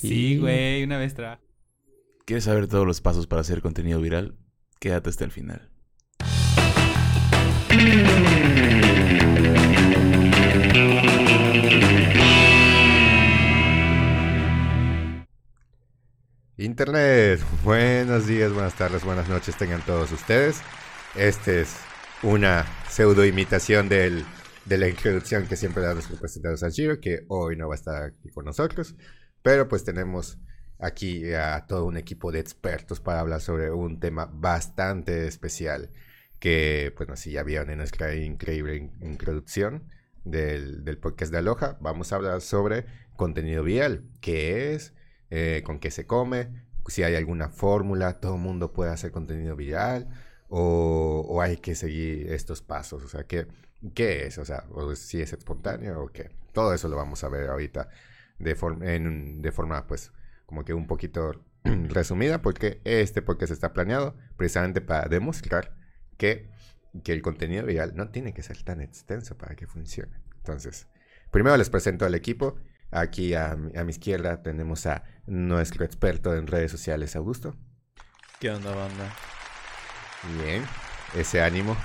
Sí, 0.00 0.38
güey, 0.38 0.84
una 0.84 0.96
vez 0.96 1.14
tra. 1.14 1.40
¿Quieres 2.24 2.44
saber 2.44 2.68
todos 2.68 2.86
los 2.86 3.00
pasos 3.00 3.26
para 3.26 3.40
hacer 3.40 3.60
contenido 3.60 4.00
viral? 4.00 4.36
Quédate 4.78 5.10
hasta 5.10 5.24
el 5.24 5.32
final. 5.32 5.70
Internet, 16.56 17.40
buenos 17.64 18.26
días, 18.26 18.52
buenas 18.52 18.74
tardes, 18.74 19.04
buenas 19.04 19.28
noches 19.28 19.56
tengan 19.56 19.84
todos 19.84 20.12
ustedes. 20.12 20.60
Este 21.16 21.62
es 21.62 21.76
una 22.22 22.66
pseudo 22.88 23.24
imitación 23.24 23.88
del, 23.88 24.24
de 24.64 24.78
la 24.78 24.88
introducción 24.88 25.46
que 25.48 25.56
siempre 25.56 25.82
da 25.82 25.94
nuestro 25.94 26.16
presentador 26.16 26.58
Sanjiro, 26.58 27.00
que 27.00 27.24
hoy 27.28 27.56
no 27.56 27.68
va 27.68 27.74
a 27.74 27.78
estar 27.78 28.02
aquí 28.04 28.28
con 28.30 28.44
nosotros, 28.44 28.94
pero 29.42 29.68
pues 29.68 29.84
tenemos 29.84 30.38
aquí 30.78 31.32
a 31.32 31.66
todo 31.66 31.84
un 31.86 31.96
equipo 31.96 32.30
de 32.32 32.40
expertos 32.40 33.00
para 33.00 33.20
hablar 33.20 33.40
sobre 33.40 33.70
un 33.70 33.98
tema 34.00 34.26
bastante 34.26 35.26
especial 35.26 35.90
que, 36.38 36.92
pues, 36.96 37.08
no 37.08 37.16
sé 37.16 37.24
si 37.24 37.30
ya 37.32 37.42
vieron 37.42 37.70
en 37.70 37.78
nuestra 37.78 38.14
increíble 38.14 38.76
in- 38.76 38.92
introducción 39.02 39.90
del, 40.24 40.84
del 40.84 40.98
podcast 40.98 41.32
de 41.32 41.38
Aloha, 41.38 41.78
vamos 41.80 42.12
a 42.12 42.16
hablar 42.16 42.40
sobre 42.42 42.86
contenido 43.16 43.64
vial, 43.64 44.04
qué 44.20 44.74
es, 44.74 44.94
eh, 45.30 45.62
con 45.64 45.80
qué 45.80 45.90
se 45.90 46.06
come, 46.06 46.48
si 46.86 47.02
hay 47.02 47.16
alguna 47.16 47.48
fórmula, 47.48 48.20
todo 48.20 48.36
el 48.36 48.40
mundo 48.40 48.72
puede 48.72 48.90
hacer 48.92 49.10
contenido 49.10 49.56
viral 49.56 50.08
o, 50.48 51.40
hay 51.42 51.58
que 51.58 51.74
seguir 51.74 52.32
estos 52.32 52.62
pasos, 52.62 53.02
o 53.04 53.08
sea, 53.08 53.24
¿qué, 53.24 53.46
qué 53.94 54.26
es? 54.26 54.38
O 54.38 54.44
sea, 54.44 54.64
si 54.94 55.20
es 55.20 55.32
espontáneo 55.32 56.02
o 56.02 56.08
qué. 56.08 56.30
Todo 56.52 56.72
eso 56.72 56.88
lo 56.88 56.96
vamos 56.96 57.22
a 57.24 57.28
ver 57.28 57.50
ahorita 57.50 57.88
de, 58.38 58.56
en 58.82 59.42
forma, 59.52 59.86
pues, 59.86 60.12
como 60.46 60.64
que 60.64 60.74
un 60.74 60.86
poquito 60.86 61.44
resumida, 61.64 62.40
porque 62.42 62.80
este 62.84 63.22
podcast 63.22 63.52
está 63.52 63.72
planeado 63.72 64.16
precisamente 64.36 64.80
para 64.80 65.08
demostrar 65.08 65.76
que, 66.16 66.50
que 67.04 67.12
el 67.12 67.22
contenido 67.22 67.66
viral 67.66 67.94
no 67.94 68.10
tiene 68.10 68.32
que 68.34 68.42
ser 68.42 68.62
tan 68.62 68.80
extenso 68.80 69.36
para 69.36 69.54
que 69.56 69.66
funcione. 69.66 70.20
Entonces, 70.36 70.88
primero 71.30 71.56
les 71.56 71.70
presento 71.70 72.06
al 72.06 72.14
equipo. 72.14 72.56
Aquí 72.90 73.34
a, 73.34 73.54
mi- 73.54 73.76
a 73.76 73.84
mi 73.84 73.90
izquierda 73.90 74.42
tenemos 74.42 74.86
a 74.86 75.04
nuestro 75.26 75.84
experto 75.84 76.34
en 76.34 76.46
redes 76.46 76.70
sociales, 76.70 77.16
Augusto. 77.16 77.54
¿Qué 78.40 78.50
onda, 78.50 78.74
banda? 78.74 79.12
Bien, 80.42 80.62
ese 81.14 81.42
ánimo. 81.42 81.76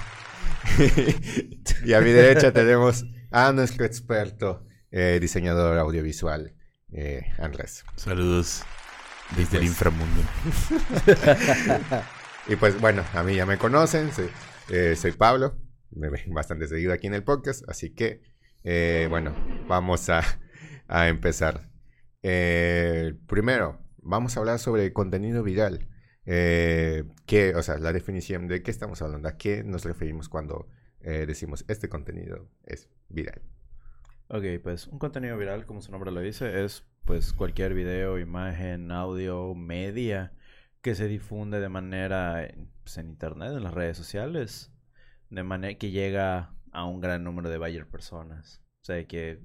y 1.85 1.93
a 1.93 1.99
mi 2.01 2.11
derecha 2.11 2.51
tenemos 2.53 3.05
a 3.31 3.51
nuestro 3.51 3.85
experto 3.85 4.65
eh, 4.93 5.17
diseñador 5.19 5.77
audiovisual, 5.77 6.55
eh, 6.93 7.23
Andrés. 7.39 7.83
Saludos 7.97 8.63
desde 9.35 9.57
el 9.57 9.63
Pues- 9.63 9.69
inframundo. 9.71 10.21
Y 12.47 12.57
pues 12.57 12.79
bueno, 12.81 13.03
a 13.13 13.23
mí 13.23 13.35
ya 13.35 13.45
me 13.45 13.57
conocen, 13.57 14.11
soy, 14.11 14.29
eh, 14.69 14.95
soy 14.97 15.13
Pablo, 15.13 15.57
me 15.91 16.09
ven 16.09 16.33
bastante 16.33 16.67
seguido 16.67 16.91
aquí 16.91 17.07
en 17.07 17.13
el 17.13 17.23
podcast, 17.23 17.63
así 17.69 17.93
que 17.93 18.21
bueno, 19.09 19.33
vamos 19.67 20.09
a, 20.09 20.21
a 20.87 21.07
empezar. 21.07 21.69
Primero, 23.27 23.79
vamos 23.97 24.35
a 24.35 24.39
hablar 24.41 24.59
sobre 24.59 24.91
contenido 24.93 25.41
viral. 25.43 25.87
Eh, 26.25 27.03
¿qué- 27.25 27.55
o 27.55 27.63
sea, 27.63 27.77
la 27.77 27.93
definición 27.93 28.47
de 28.47 28.61
qué 28.61 28.71
estamos 28.71 29.01
hablando, 29.01 29.27
a 29.29 29.37
qué 29.37 29.63
nos 29.63 29.85
referimos 29.85 30.27
cuando 30.29 30.67
eh, 31.01 31.25
decimos 31.25 31.63
este 31.67 31.87
contenido 31.89 32.49
es 32.65 32.89
viral. 33.09 33.41
Ok, 34.33 34.45
pues 34.63 34.87
un 34.87 34.97
contenido 34.97 35.37
viral, 35.37 35.67
como 35.67 35.79
su 35.79 35.91
nombre 35.91 36.09
lo 36.09 36.19
dice, 36.19 36.65
es 36.65 36.83
pues 37.05 37.33
cualquier 37.33 37.75
video, 37.75 38.17
imagen, 38.17 38.91
audio, 38.91 39.53
media 39.53 40.33
que 40.81 40.95
se 40.95 41.07
difunde 41.07 41.59
de 41.59 41.69
manera 41.69 42.51
pues, 42.83 42.97
en 42.97 43.09
internet, 43.09 43.51
en 43.55 43.63
las 43.63 43.75
redes 43.75 43.95
sociales, 43.95 44.71
de 45.29 45.43
manera 45.43 45.77
que 45.77 45.91
llega 45.91 46.55
a 46.71 46.85
un 46.85 46.99
gran 46.99 47.23
número 47.23 47.47
de 47.51 47.59
buyer 47.59 47.87
personas. 47.87 48.63
O 48.81 48.85
sea, 48.85 49.05
que 49.05 49.39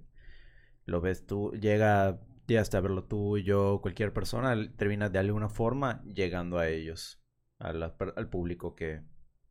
lo 0.86 1.02
ves 1.02 1.26
tú, 1.26 1.52
llega 1.52 2.18
ya 2.46 2.62
hasta 2.62 2.80
verlo 2.80 3.04
tú, 3.04 3.36
yo, 3.36 3.80
cualquier 3.82 4.14
persona, 4.14 4.56
termina 4.78 5.10
de 5.10 5.18
alguna 5.18 5.50
forma 5.50 6.02
llegando 6.04 6.56
a 6.58 6.66
ellos, 6.66 7.20
a 7.58 7.68
al 7.68 8.30
público 8.30 8.74
que 8.74 9.02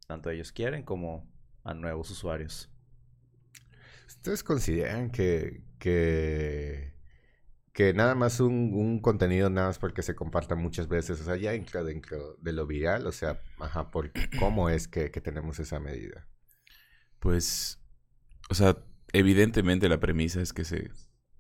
tanto 0.08 0.32
ellos 0.32 0.52
quieren 0.52 0.82
como 0.82 1.30
a 1.64 1.76
nuevos 1.76 2.10
usuarios. 2.10 2.72
¿Ustedes 4.18 4.44
consideran 4.44 5.10
que, 5.10 5.64
que, 5.80 6.94
que 7.74 7.94
nada 7.94 8.16
más 8.16 8.40
un, 8.40 8.74
un 8.74 9.00
contenido, 9.00 9.50
nada 9.50 9.68
más 9.68 9.80
porque 9.80 10.02
se 10.02 10.16
comparta 10.16 10.56
muchas 10.56 10.88
veces, 10.88 11.22
o 11.22 11.24
sea, 11.24 11.36
ya 11.38 11.54
entra 11.54 11.84
dentro 11.84 12.36
de 12.42 12.52
lo 12.52 12.68
viral, 12.68 13.08
o 13.08 13.12
sea, 13.12 13.42
ajá, 13.60 13.90
por 13.92 14.12
cómo 14.40 14.70
es 14.70 14.88
que, 14.88 15.12
que 15.12 15.22
tenemos 15.22 15.60
esa 15.60 15.80
medida? 15.80 16.28
Pues, 17.20 17.80
o 18.50 18.54
sea, 18.54 18.78
evidentemente 19.14 19.90
la 19.90 20.00
premisa 20.00 20.42
es 20.42 20.54
que 20.54 20.66
se, 20.66 20.90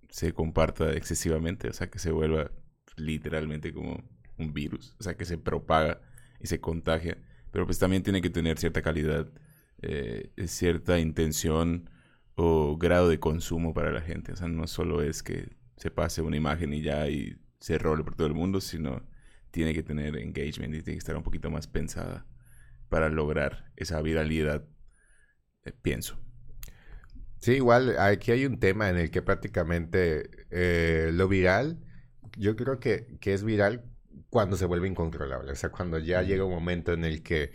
se 0.09 0.33
comparta 0.33 0.93
excesivamente, 0.93 1.69
o 1.69 1.73
sea, 1.73 1.89
que 1.89 1.99
se 1.99 2.11
vuelva 2.11 2.51
literalmente 2.95 3.73
como 3.73 4.03
un 4.37 4.53
virus, 4.53 4.95
o 4.99 5.03
sea, 5.03 5.15
que 5.17 5.25
se 5.25 5.37
propaga 5.37 6.01
y 6.39 6.47
se 6.47 6.61
contagia, 6.61 7.17
pero 7.51 7.65
pues 7.65 7.79
también 7.79 8.03
tiene 8.03 8.21
que 8.21 8.29
tener 8.29 8.57
cierta 8.59 8.81
calidad, 8.81 9.27
eh, 9.81 10.31
cierta 10.45 10.99
intención 10.99 11.89
o 12.37 12.77
grado 12.77 13.09
de 13.09 13.19
consumo 13.19 13.73
para 13.73 13.91
la 13.91 14.01
gente, 14.01 14.31
o 14.31 14.35
sea, 14.35 14.47
no 14.47 14.67
solo 14.67 15.01
es 15.01 15.23
que 15.23 15.57
se 15.75 15.89
pase 15.89 16.21
una 16.21 16.37
imagen 16.37 16.71
y 16.71 16.83
ya 16.83 17.09
y 17.09 17.35
se 17.59 17.79
role 17.79 18.03
por 18.03 18.15
todo 18.15 18.27
el 18.27 18.35
mundo, 18.35 18.61
sino 18.61 19.01
tiene 19.49 19.73
que 19.73 19.81
tener 19.81 20.15
engagement 20.15 20.75
y 20.75 20.83
tiene 20.83 20.97
que 20.97 20.99
estar 20.99 21.17
un 21.17 21.23
poquito 21.23 21.49
más 21.49 21.67
pensada 21.67 22.27
para 22.89 23.09
lograr 23.09 23.71
esa 23.75 24.01
viralidad, 24.03 24.65
eh, 25.65 25.73
pienso. 25.81 26.19
Sí, 27.39 27.53
igual 27.53 27.97
aquí 27.99 28.31
hay 28.31 28.45
un 28.45 28.59
tema 28.59 28.89
en 28.89 28.97
el 28.97 29.09
que 29.09 29.23
prácticamente 29.23 30.29
eh, 30.51 31.09
lo 31.13 31.27
viral, 31.27 31.79
yo 32.37 32.55
creo 32.55 32.79
que, 32.79 33.17
que 33.19 33.33
es 33.33 33.43
viral 33.43 33.83
cuando 34.29 34.57
se 34.57 34.65
vuelve 34.65 34.87
incontrolable, 34.87 35.51
o 35.51 35.55
sea, 35.55 35.71
cuando 35.71 35.97
ya 35.97 36.21
llega 36.21 36.43
un 36.43 36.53
momento 36.53 36.93
en 36.93 37.03
el 37.03 37.23
que, 37.23 37.51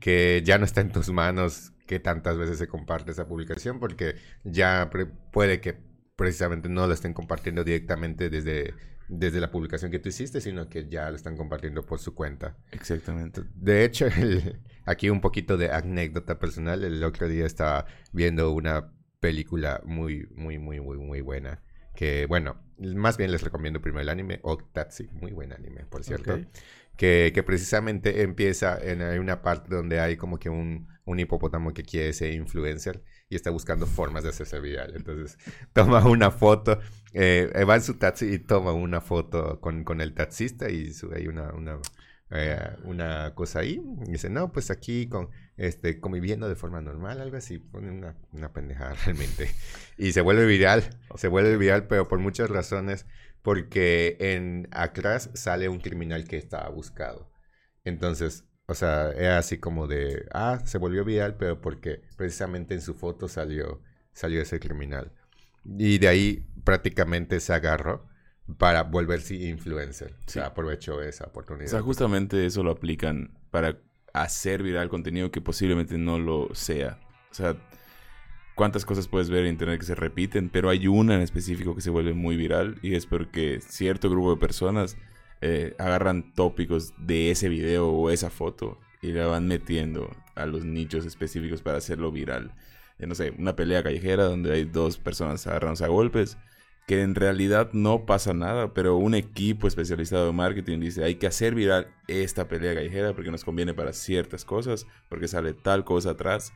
que 0.00 0.42
ya 0.44 0.58
no 0.58 0.64
está 0.64 0.80
en 0.80 0.92
tus 0.92 1.10
manos 1.10 1.72
que 1.86 1.98
tantas 2.00 2.38
veces 2.38 2.58
se 2.58 2.68
comparte 2.68 3.10
esa 3.10 3.26
publicación, 3.26 3.78
porque 3.78 4.16
ya 4.44 4.90
puede 5.32 5.60
que 5.60 5.76
precisamente 6.16 6.68
no 6.68 6.86
lo 6.86 6.94
estén 6.94 7.12
compartiendo 7.12 7.64
directamente 7.64 8.30
desde, 8.30 8.74
desde 9.08 9.40
la 9.40 9.50
publicación 9.50 9.90
que 9.90 9.98
tú 9.98 10.08
hiciste, 10.08 10.40
sino 10.40 10.68
que 10.68 10.88
ya 10.88 11.10
lo 11.10 11.16
están 11.16 11.36
compartiendo 11.36 11.84
por 11.84 11.98
su 11.98 12.14
cuenta. 12.14 12.56
Exactamente. 12.70 13.42
De 13.54 13.84
hecho, 13.84 14.06
el- 14.06 14.60
aquí 14.84 15.10
un 15.10 15.20
poquito 15.20 15.56
de 15.56 15.70
anécdota 15.70 16.38
personal. 16.38 16.84
El 16.84 17.02
otro 17.04 17.28
día 17.28 17.46
estaba 17.46 17.86
viendo 18.12 18.52
una 18.52 18.92
película 19.20 19.80
muy, 19.84 20.26
muy, 20.34 20.58
muy, 20.58 20.80
muy, 20.80 20.98
muy 20.98 21.20
buena. 21.20 21.62
Que, 21.94 22.26
bueno, 22.26 22.56
más 22.78 23.16
bien 23.18 23.30
les 23.30 23.42
recomiendo 23.42 23.80
primero 23.82 24.00
el 24.02 24.08
anime, 24.08 24.40
Octatsi, 24.42 25.08
muy 25.12 25.32
buen 25.32 25.52
anime, 25.52 25.84
por 25.84 26.04
cierto. 26.04 26.40
Que, 26.96 27.32
que 27.34 27.42
precisamente 27.42 28.22
empieza 28.22 28.78
en 28.80 29.02
hay 29.02 29.18
una 29.18 29.42
parte 29.42 29.74
donde 29.74 29.98
hay 29.98 30.16
como 30.16 30.38
que 30.38 30.50
un, 30.50 30.88
un 31.04 31.18
hipopótamo 31.18 31.72
que 31.74 31.82
quiere 31.82 32.12
ser 32.12 32.32
influencer 32.32 33.02
y 33.28 33.34
está 33.34 33.50
buscando 33.50 33.86
formas 33.86 34.22
de 34.22 34.30
hacerse 34.30 34.60
viral. 34.60 34.92
Entonces 34.94 35.38
toma 35.72 36.06
una 36.06 36.30
foto, 36.30 36.78
eh, 37.12 37.50
eh, 37.54 37.64
va 37.64 37.76
en 37.76 37.82
su 37.82 37.94
taxi 37.94 38.26
y 38.26 38.38
toma 38.38 38.72
una 38.72 39.00
foto 39.00 39.60
con, 39.60 39.84
con 39.84 40.00
el 40.00 40.14
taxista 40.14 40.70
y 40.70 40.92
sube 40.92 41.18
ahí 41.18 41.26
una, 41.28 41.52
una, 41.52 41.78
eh, 42.30 42.76
una 42.84 43.34
cosa 43.34 43.60
ahí. 43.60 43.82
Y 44.06 44.12
dice, 44.12 44.30
no, 44.30 44.52
pues 44.52 44.70
aquí 44.70 45.08
con 45.08 45.30
este 45.56 46.00
conviviendo 46.00 46.48
de 46.48 46.56
forma 46.56 46.80
normal, 46.80 47.20
algo 47.20 47.36
así. 47.36 47.58
Pone 47.58 47.90
una, 47.90 48.16
una 48.32 48.52
pendejada 48.52 48.94
realmente. 49.04 49.50
Y 49.96 50.12
se 50.12 50.20
vuelve 50.20 50.46
viral, 50.46 50.84
se 51.16 51.28
vuelve 51.28 51.56
viral, 51.56 51.86
pero 51.86 52.08
por 52.08 52.18
muchas 52.18 52.48
razones. 52.50 53.06
Porque 53.42 54.16
en 54.20 54.68
atrás 54.70 55.30
sale 55.34 55.68
un 55.68 55.80
criminal 55.80 56.24
que 56.24 56.36
estaba 56.36 56.68
buscado. 56.68 57.30
Entonces, 57.84 58.44
o 58.66 58.74
sea, 58.74 59.10
era 59.10 59.38
así 59.38 59.58
como 59.58 59.86
de, 59.88 60.26
ah, 60.32 60.60
se 60.64 60.78
volvió 60.78 61.04
viral, 61.04 61.36
pero 61.36 61.60
porque 61.60 62.02
precisamente 62.16 62.74
en 62.74 62.80
su 62.80 62.94
foto 62.94 63.28
salió, 63.28 63.82
salió 64.12 64.40
ese 64.40 64.60
criminal. 64.60 65.12
Y 65.64 65.98
de 65.98 66.08
ahí 66.08 66.46
prácticamente 66.64 67.40
se 67.40 67.52
agarró 67.52 68.08
para 68.58 68.82
volverse 68.84 69.34
influencer. 69.34 70.12
O 70.26 70.30
sea, 70.30 70.44
Sí. 70.44 70.48
aprovechó 70.50 71.02
esa 71.02 71.24
O 71.24 71.28
oportunidad. 71.28 71.68
sea, 71.70 71.80
justamente 71.80 72.44
eso 72.46 72.62
lo 72.62 72.70
aplican 72.70 73.38
para 73.50 73.78
hacer 74.12 74.62
viral 74.62 74.88
contenido 74.88 75.30
que 75.30 75.40
posiblemente 75.40 75.98
no 75.98 76.18
lo 76.18 76.54
sea. 76.54 77.00
O 77.30 77.34
sea, 77.34 77.56
cuántas 78.54 78.84
cosas 78.84 79.08
puedes 79.08 79.30
ver 79.30 79.44
en 79.44 79.52
internet 79.52 79.80
que 79.80 79.86
se 79.86 79.94
repiten, 79.94 80.48
pero 80.48 80.70
hay 80.70 80.86
una 80.86 81.14
en 81.14 81.22
específico 81.22 81.74
que 81.74 81.80
se 81.80 81.90
vuelve 81.90 82.14
muy 82.14 82.36
viral 82.36 82.78
y 82.82 82.94
es 82.94 83.06
porque 83.06 83.60
cierto 83.60 84.10
grupo 84.10 84.30
de 84.30 84.40
personas 84.40 84.96
eh, 85.40 85.74
agarran 85.78 86.32
tópicos 86.34 86.94
de 86.98 87.30
ese 87.30 87.48
video 87.48 87.88
o 87.88 88.10
esa 88.10 88.30
foto 88.30 88.78
y 89.00 89.12
la 89.12 89.26
van 89.26 89.48
metiendo 89.48 90.10
a 90.34 90.46
los 90.46 90.64
nichos 90.64 91.04
específicos 91.04 91.62
para 91.62 91.78
hacerlo 91.78 92.12
viral. 92.12 92.54
Eh, 92.98 93.06
no 93.06 93.14
sé, 93.14 93.34
una 93.38 93.56
pelea 93.56 93.82
callejera 93.82 94.24
donde 94.24 94.52
hay 94.52 94.64
dos 94.64 94.98
personas 94.98 95.46
agarrándose 95.46 95.84
a 95.84 95.88
golpes 95.88 96.38
que 96.86 97.02
en 97.02 97.14
realidad 97.14 97.70
no 97.72 98.06
pasa 98.06 98.34
nada, 98.34 98.74
pero 98.74 98.96
un 98.96 99.14
equipo 99.14 99.68
especializado 99.68 100.30
en 100.30 100.36
marketing 100.36 100.80
dice, 100.80 101.04
hay 101.04 101.14
que 101.14 101.26
hacer 101.26 101.54
viral 101.54 101.88
esta 102.08 102.48
pelea 102.48 102.74
callejera 102.74 103.14
porque 103.14 103.30
nos 103.30 103.44
conviene 103.44 103.72
para 103.72 103.92
ciertas 103.92 104.44
cosas, 104.44 104.86
porque 105.08 105.28
sale 105.28 105.54
tal 105.54 105.84
cosa 105.84 106.10
atrás, 106.10 106.52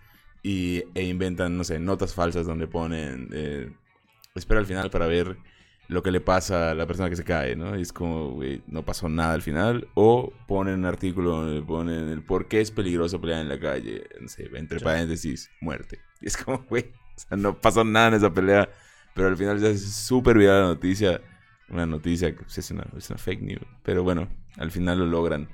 y, 0.46 0.84
e 0.94 1.02
inventan, 1.02 1.58
no 1.58 1.64
sé, 1.64 1.80
notas 1.80 2.14
falsas 2.14 2.46
donde 2.46 2.68
ponen, 2.68 3.30
eh, 3.32 3.68
espera 4.36 4.60
al 4.60 4.66
final 4.66 4.90
para 4.90 5.08
ver 5.08 5.36
lo 5.88 6.04
que 6.04 6.12
le 6.12 6.20
pasa 6.20 6.70
a 6.70 6.74
la 6.76 6.86
persona 6.86 7.10
que 7.10 7.16
se 7.16 7.24
cae, 7.24 7.56
¿no? 7.56 7.76
Y 7.76 7.82
es 7.82 7.92
como, 7.92 8.30
güey, 8.30 8.62
no 8.68 8.84
pasó 8.84 9.08
nada 9.08 9.34
al 9.34 9.42
final. 9.42 9.88
O 9.94 10.32
ponen 10.46 10.74
un 10.74 10.84
artículo 10.84 11.30
donde 11.30 11.62
ponen 11.62 12.08
el 12.10 12.22
por 12.22 12.46
qué 12.46 12.60
es 12.60 12.70
peligroso 12.70 13.20
pelear 13.20 13.40
en 13.40 13.48
la 13.48 13.58
calle, 13.58 14.04
no 14.20 14.28
sé, 14.28 14.48
entre 14.54 14.78
paréntesis, 14.78 15.50
muerte. 15.60 15.98
Y 16.20 16.26
es 16.28 16.36
como, 16.36 16.64
güey, 16.68 16.92
o 17.16 17.18
sea, 17.18 17.36
no 17.36 17.60
pasó 17.60 17.82
nada 17.82 18.08
en 18.08 18.14
esa 18.14 18.32
pelea, 18.32 18.70
pero 19.16 19.26
al 19.26 19.36
final 19.36 19.58
ya 19.58 19.70
es 19.70 19.82
súper 19.84 20.38
viral 20.38 20.60
la 20.60 20.68
noticia. 20.68 21.20
Una 21.70 21.86
noticia 21.86 22.30
que 22.30 22.44
pues, 22.44 22.56
es, 22.58 22.70
una, 22.70 22.86
es 22.96 23.10
una 23.10 23.18
fake 23.18 23.42
news. 23.42 23.66
Pero 23.82 24.04
bueno, 24.04 24.28
al 24.58 24.70
final 24.70 25.00
lo 25.00 25.06
logran. 25.06 25.48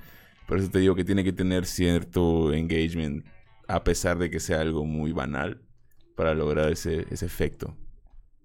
Por 0.46 0.58
eso 0.58 0.68
te 0.68 0.80
digo 0.80 0.94
que 0.94 1.04
tiene 1.04 1.24
que 1.24 1.32
tener 1.32 1.64
cierto 1.64 2.52
engagement, 2.52 3.24
a 3.72 3.84
pesar 3.84 4.18
de 4.18 4.30
que 4.30 4.38
sea 4.38 4.60
algo 4.60 4.84
muy 4.84 5.12
banal, 5.12 5.62
para 6.14 6.34
lograr 6.34 6.70
ese, 6.70 7.06
ese 7.10 7.24
efecto. 7.24 7.74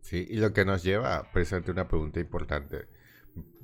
Sí, 0.02 0.26
y 0.30 0.38
lo 0.38 0.54
que 0.54 0.64
nos 0.64 0.84
lleva 0.84 1.18
a 1.18 1.32
precisamente 1.32 1.72
una 1.72 1.90
pregunta 1.90 2.22
importante. 2.22 2.88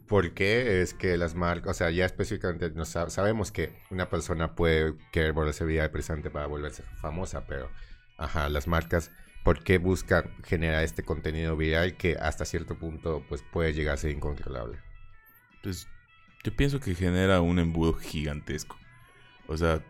¿Por 0.08 0.34
qué 0.34 0.82
es 0.82 0.94
que 0.94 1.16
las 1.16 1.36
marcas, 1.36 1.72
o 1.72 1.74
sea, 1.74 1.90
ya 1.90 2.06
específicamente 2.06 2.70
no 2.72 2.84
sabemos 2.84 3.54
que 3.54 3.82
una 3.90 4.10
persona 4.10 4.56
puede 4.56 4.96
querer 5.14 5.32
volverse 5.32 5.64
viral 5.64 5.90
precisamente 5.90 6.30
para 6.30 6.48
volverse 6.48 6.84
famosa, 7.02 7.48
pero, 7.48 7.70
ajá, 8.18 8.50
las 8.50 8.68
marcas, 8.68 9.12
¿por 9.46 9.64
qué 9.64 9.78
buscan 9.78 10.36
generar 10.44 10.84
este 10.84 11.04
contenido 11.04 11.56
viral 11.56 11.96
que 11.96 12.18
hasta 12.18 12.44
cierto 12.44 12.78
punto, 12.78 13.24
pues, 13.30 13.42
puede 13.42 13.74
llegar 13.74 13.94
a 13.94 13.98
ser 13.98 14.12
incontrolable? 14.12 14.80
Pues, 15.64 15.88
yo 16.44 16.54
pienso 16.54 16.82
que 16.82 16.94
genera 16.94 17.40
un 17.40 17.58
embudo 17.58 17.94
gigantesco. 17.94 18.78
O 19.48 19.56
sea, 19.56 19.82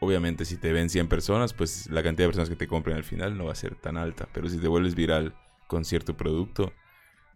obviamente 0.00 0.44
si 0.44 0.56
te 0.56 0.72
ven 0.72 0.90
100 0.90 1.08
personas, 1.08 1.52
pues 1.52 1.88
la 1.90 2.02
cantidad 2.02 2.24
de 2.24 2.30
personas 2.30 2.48
que 2.48 2.56
te 2.56 2.66
compren 2.66 2.96
al 2.96 3.04
final 3.04 3.38
no 3.38 3.46
va 3.46 3.52
a 3.52 3.56
ser 3.56 3.76
tan 3.76 3.96
alta, 3.96 4.28
pero 4.32 4.48
si 4.48 4.58
te 4.58 4.68
vuelves 4.68 4.94
viral 4.94 5.34
con 5.68 5.84
cierto 5.84 6.16
producto, 6.16 6.72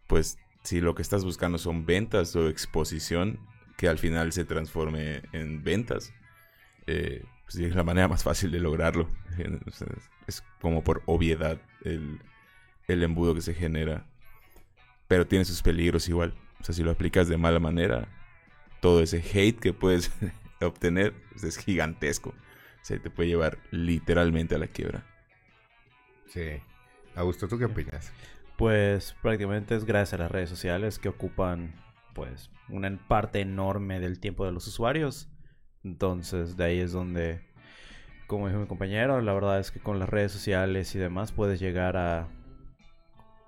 pues 0.06 0.38
si 0.64 0.80
lo 0.80 0.94
que 0.94 1.02
estás 1.02 1.24
buscando 1.24 1.58
son 1.58 1.86
ventas 1.86 2.34
o 2.34 2.48
exposición, 2.48 3.38
que 3.76 3.88
al 3.88 3.98
final 3.98 4.32
se 4.32 4.44
transforme 4.44 5.22
en 5.32 5.62
ventas, 5.62 6.12
eh, 6.86 7.24
pues 7.44 7.56
es 7.56 7.74
la 7.74 7.82
manera 7.82 8.08
más 8.08 8.22
fácil 8.22 8.50
de 8.50 8.60
lograrlo. 8.60 9.08
Es 10.26 10.42
como 10.60 10.82
por 10.82 11.02
obviedad 11.06 11.60
el, 11.82 12.20
el 12.88 13.02
embudo 13.02 13.34
que 13.34 13.42
se 13.42 13.54
genera. 13.54 14.06
Pero 15.08 15.26
tiene 15.26 15.44
sus 15.44 15.62
peligros 15.62 16.08
igual. 16.08 16.34
O 16.60 16.64
sea, 16.64 16.74
si 16.74 16.82
lo 16.82 16.90
aplicas 16.90 17.28
de 17.28 17.36
mala 17.36 17.60
manera, 17.60 18.08
todo 18.80 19.02
ese 19.02 19.18
hate 19.18 19.58
que 19.58 19.72
puedes 19.72 20.10
obtener 20.62 21.12
pues, 21.30 21.44
es 21.44 21.58
gigantesco. 21.58 22.34
O 22.84 22.86
sea, 22.86 22.98
te 22.98 23.08
puede 23.08 23.30
llevar 23.30 23.56
literalmente 23.70 24.56
a 24.56 24.58
la 24.58 24.66
quiebra. 24.66 25.06
Sí. 26.26 26.60
Augusto, 27.14 27.48
¿tú 27.48 27.58
qué 27.58 27.64
opinas? 27.64 28.12
Pues 28.58 29.16
prácticamente 29.22 29.74
es 29.74 29.86
gracias 29.86 30.12
a 30.12 30.22
las 30.22 30.30
redes 30.30 30.50
sociales 30.50 30.98
que 30.98 31.08
ocupan 31.08 31.72
pues 32.12 32.50
una 32.68 32.94
parte 33.08 33.40
enorme 33.40 34.00
del 34.00 34.20
tiempo 34.20 34.44
de 34.44 34.52
los 34.52 34.66
usuarios. 34.66 35.30
Entonces 35.82 36.58
de 36.58 36.64
ahí 36.64 36.78
es 36.78 36.92
donde, 36.92 37.40
como 38.26 38.48
dijo 38.48 38.60
mi 38.60 38.66
compañero, 38.66 39.18
la 39.22 39.32
verdad 39.32 39.60
es 39.60 39.70
que 39.70 39.80
con 39.80 39.98
las 39.98 40.10
redes 40.10 40.32
sociales 40.32 40.94
y 40.94 40.98
demás 40.98 41.32
puedes 41.32 41.60
llegar 41.60 41.96
a 41.96 42.28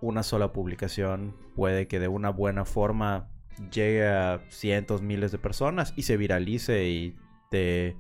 una 0.00 0.22
sola 0.22 0.54
publicación. 0.54 1.36
Puede 1.54 1.88
que 1.88 2.00
de 2.00 2.08
una 2.08 2.30
buena 2.30 2.64
forma 2.64 3.28
llegue 3.70 4.08
a 4.08 4.40
cientos, 4.48 5.02
miles 5.02 5.30
de 5.30 5.36
personas 5.36 5.92
y 5.94 6.04
se 6.04 6.16
viralice 6.16 6.88
y 6.88 7.18
te, 7.50 7.98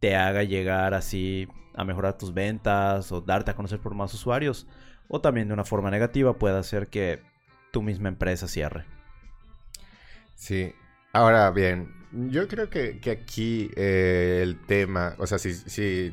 te 0.00 0.16
haga 0.16 0.42
llegar 0.42 0.94
así 0.94 1.48
a 1.74 1.84
mejorar 1.84 2.18
tus 2.18 2.32
ventas 2.32 3.10
o 3.12 3.20
darte 3.20 3.50
a 3.50 3.56
conocer 3.56 3.80
por 3.80 3.94
más 3.94 4.12
usuarios. 4.14 4.66
O 5.08 5.20
también 5.20 5.48
de 5.48 5.54
una 5.54 5.64
forma 5.64 5.90
negativa 5.90 6.38
puede 6.38 6.58
hacer 6.58 6.88
que 6.88 7.22
tu 7.72 7.82
misma 7.82 8.08
empresa 8.08 8.48
cierre. 8.48 8.84
Sí. 10.34 10.72
Ahora 11.12 11.50
bien, 11.50 11.94
yo 12.12 12.48
creo 12.48 12.70
que, 12.70 13.00
aquí 13.10 13.70
eh, 13.76 14.40
el 14.42 14.60
tema, 14.66 15.14
o 15.18 15.26
sea, 15.26 15.38
si 15.38 16.12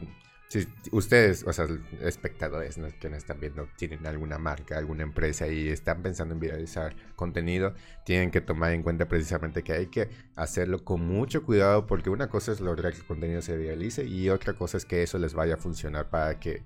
si 0.51 0.68
ustedes, 0.92 1.45
o 1.48 1.53
sea, 1.53 1.65
espectadores 2.01 2.77
¿no? 2.77 2.89
que 3.00 3.09
nos 3.09 3.19
están 3.19 3.39
viendo, 3.39 3.69
tienen 3.77 4.06
alguna 4.06 4.38
marca, 4.38 4.77
alguna 4.77 5.03
empresa 5.03 5.48
y 5.48 5.69
están 5.69 6.01
pensando 6.01 6.33
en 6.33 6.42
viralizar 6.42 6.94
contenido, 7.15 7.74
tienen 8.03 8.31
que 8.31 8.42
tomar 8.42 8.74
en 8.74 8.83
cuenta 8.83 9.07
precisamente 9.07 9.63
que 9.63 9.71
hay 9.71 9.88
que 9.88 10.09
hacerlo 10.36 10.83
con 10.83 11.07
mucho 11.07 11.45
cuidado 11.45 11.88
porque 11.88 12.09
una 12.09 12.27
cosa 12.27 12.51
es 12.51 12.59
lograr 12.59 12.92
que 12.92 13.00
el 13.00 13.06
contenido 13.06 13.42
se 13.42 13.56
viralice 13.56 14.03
y 14.03 14.27
otra 14.27 14.51
cosa 14.51 14.75
es 14.75 14.83
que 14.83 15.03
eso 15.03 15.18
les 15.19 15.33
vaya 15.33 15.53
a 15.53 15.57
funcionar 15.57 16.09
para 16.09 16.38
que 16.38 16.65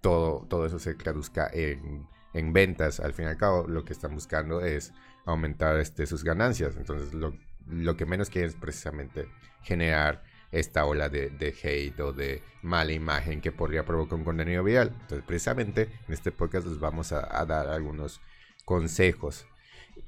todo, 0.00 0.46
todo 0.48 0.64
eso 0.64 0.78
se 0.78 0.94
traduzca 0.94 1.50
en, 1.52 2.08
en 2.32 2.54
ventas. 2.54 3.00
Al 3.00 3.12
fin 3.12 3.26
y 3.26 3.28
al 3.28 3.36
cabo, 3.36 3.66
lo 3.68 3.84
que 3.84 3.92
están 3.92 4.14
buscando 4.14 4.62
es 4.62 4.94
aumentar 5.26 5.78
este, 5.78 6.06
sus 6.06 6.24
ganancias. 6.24 6.74
Entonces, 6.78 7.12
lo, 7.12 7.36
lo 7.66 7.98
que 7.98 8.06
menos 8.06 8.30
quieren 8.30 8.48
es 8.48 8.56
precisamente 8.56 9.28
generar 9.60 10.22
esta 10.58 10.84
ola 10.84 11.08
de, 11.08 11.54
hate 11.62 12.00
o 12.00 12.12
de 12.12 12.42
mala 12.62 12.92
imagen 12.92 13.40
que 13.40 13.52
podría 13.52 13.84
provocar 13.84 14.18
un 14.18 14.24
contenido 14.24 14.64
viral. 14.64 14.88
Entonces, 15.02 15.24
precisamente 15.26 15.88
en 16.06 16.14
este 16.14 16.32
podcast 16.32 16.66
les 16.66 16.78
vamos 16.78 17.12
a, 17.12 17.44
dar 17.44 17.68
algunos 17.68 18.20
consejos. 18.64 19.46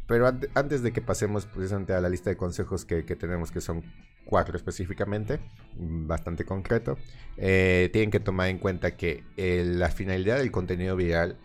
Pero 0.06 0.26
antes 0.54 0.82
de 0.82 0.92
que 0.92 1.02
pasemos 1.02 1.46
precisamente 1.46 1.92
a 1.92 2.00
la 2.00 2.08
lista 2.08 2.30
de 2.30 2.36
consejos 2.36 2.84
que, 2.84 3.02
tenemos, 3.02 3.50
que 3.50 3.60
son 3.60 3.84
cuatro 4.24 4.56
específicamente, 4.56 5.40
bastante 5.76 6.44
concreto, 6.44 6.98
eh, 7.36 7.90
tienen 7.92 8.10
que 8.10 8.20
tomar 8.20 8.48
en 8.48 8.58
cuenta 8.58 8.96
que 8.96 9.24
eh, 9.36 9.64
la 9.66 9.90
finalidad 9.90 10.38
del 10.38 10.50
contenido 10.50 10.96
viral 10.96 11.38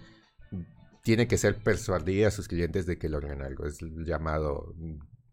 tiene 1.04 1.28
que 1.28 1.38
ser 1.38 1.62
persuadir 1.62 2.26
a 2.26 2.32
sus 2.32 2.48
clientes 2.48 2.86
de 2.86 2.98
que 2.98 3.10
logren 3.10 3.42
algo. 3.42 3.66
Es 3.66 3.80
llamado, 3.82 4.74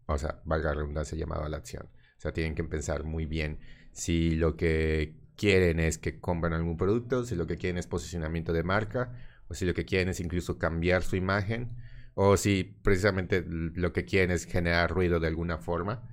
o 0.05 0.17
sea, 0.17 0.41
valga 0.45 0.69
la 0.69 0.75
redundancia, 0.75 1.17
llamado 1.17 1.45
a 1.45 1.49
la 1.49 1.57
acción. 1.57 1.89
O 2.21 2.23
sea, 2.23 2.33
tienen 2.33 2.53
que 2.53 2.63
pensar 2.63 3.03
muy 3.03 3.25
bien 3.25 3.57
si 3.93 4.35
lo 4.35 4.55
que 4.55 5.15
quieren 5.35 5.79
es 5.79 5.97
que 5.97 6.19
compren 6.19 6.53
algún 6.53 6.77
producto, 6.77 7.25
si 7.25 7.33
lo 7.33 7.47
que 7.47 7.57
quieren 7.57 7.79
es 7.79 7.87
posicionamiento 7.87 8.53
de 8.53 8.61
marca, 8.61 9.11
o 9.47 9.55
si 9.55 9.65
lo 9.65 9.73
que 9.73 9.85
quieren 9.85 10.07
es 10.07 10.19
incluso 10.19 10.59
cambiar 10.59 11.01
su 11.01 11.15
imagen, 11.15 11.71
o 12.13 12.37
si 12.37 12.75
precisamente 12.83 13.43
lo 13.47 13.91
que 13.91 14.05
quieren 14.05 14.29
es 14.29 14.45
generar 14.45 14.91
ruido 14.91 15.19
de 15.19 15.25
alguna 15.25 15.57
forma, 15.57 16.07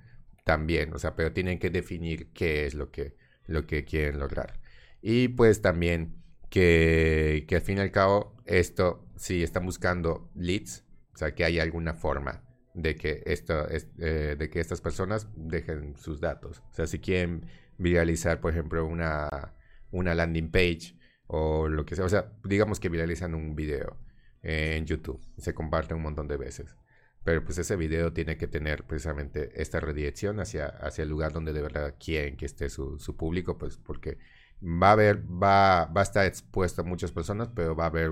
también, 0.45 0.95
o 0.95 0.97
sea, 0.97 1.15
pero 1.15 1.31
tienen 1.31 1.59
que 1.59 1.69
definir 1.69 2.31
qué 2.33 2.65
es 2.65 2.73
lo 2.73 2.89
que, 2.89 3.15
lo 3.45 3.67
que 3.67 3.85
quieren 3.85 4.17
lograr. 4.17 4.59
Y 5.03 5.27
pues 5.27 5.61
también 5.61 6.15
que, 6.49 7.45
que 7.47 7.57
al 7.57 7.61
fin 7.61 7.77
y 7.77 7.81
al 7.81 7.91
cabo 7.91 8.35
esto, 8.45 9.05
si 9.15 9.43
están 9.43 9.63
buscando 9.63 10.31
leads, 10.33 10.85
o 11.13 11.17
sea, 11.19 11.35
que 11.35 11.45
hay 11.45 11.59
alguna 11.59 11.93
forma 11.93 12.48
de 12.81 12.95
que, 12.95 13.23
eh, 13.25 14.35
de 14.37 14.49
que 14.49 14.59
estas 14.59 14.81
personas 14.81 15.27
dejen 15.35 15.95
sus 15.97 16.19
datos. 16.19 16.63
O 16.71 16.73
sea, 16.73 16.87
si 16.87 16.99
quieren 16.99 17.45
viralizar, 17.77 18.39
por 18.41 18.51
ejemplo, 18.51 18.85
una, 18.85 19.53
una 19.91 20.15
landing 20.15 20.51
page 20.51 20.95
o 21.27 21.67
lo 21.67 21.85
que 21.85 21.95
sea, 21.95 22.05
o 22.05 22.09
sea, 22.09 22.31
digamos 22.43 22.79
que 22.79 22.89
viralizan 22.89 23.35
un 23.35 23.55
video 23.55 23.97
en 24.41 24.85
YouTube, 24.85 25.21
se 25.37 25.53
comparte 25.53 25.93
un 25.93 26.01
montón 26.01 26.27
de 26.27 26.37
veces. 26.37 26.75
Pero 27.23 27.43
pues 27.43 27.57
ese 27.57 27.75
video 27.75 28.13
tiene 28.13 28.37
que 28.37 28.47
tener 28.47 28.85
precisamente 28.85 29.51
esta 29.61 29.79
redirección 29.79 30.39
hacia, 30.39 30.67
hacia 30.67 31.03
el 31.03 31.09
lugar 31.09 31.33
donde 31.33 31.53
de 31.53 31.61
verdad 31.61 31.95
quieren 31.99 32.37
que 32.37 32.45
esté 32.45 32.69
su, 32.69 32.97
su 32.99 33.17
público, 33.17 33.57
pues 33.57 33.77
porque 33.77 34.17
va 34.63 34.89
a 34.89 34.91
haber, 34.93 35.21
va, 35.21 35.85
va 35.85 36.01
a 36.01 36.03
estar 36.03 36.25
expuesto 36.25 36.81
a 36.81 36.85
muchas 36.85 37.11
personas, 37.11 37.49
pero 37.53 37.75
va 37.75 37.85
a 37.85 37.87
haber 37.87 38.11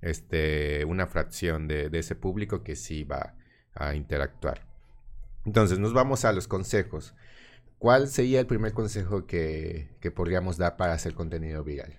este, 0.00 0.84
una 0.84 1.06
fracción 1.06 1.68
de 1.68 1.90
ese 1.92 2.16
público 2.16 2.62
que 2.64 2.76
sí 2.76 3.04
va, 3.04 3.36
a 3.80 3.94
interactuar. 3.94 4.66
Entonces, 5.44 5.78
nos 5.78 5.92
vamos 5.92 6.24
a 6.24 6.32
los 6.32 6.46
consejos. 6.46 7.14
¿Cuál 7.78 8.08
sería 8.08 8.40
el 8.40 8.46
primer 8.46 8.72
consejo 8.72 9.26
que, 9.26 9.88
podríamos 10.14 10.58
dar 10.58 10.76
para 10.76 10.92
hacer 10.92 11.14
contenido 11.14 11.64
viral? 11.64 11.98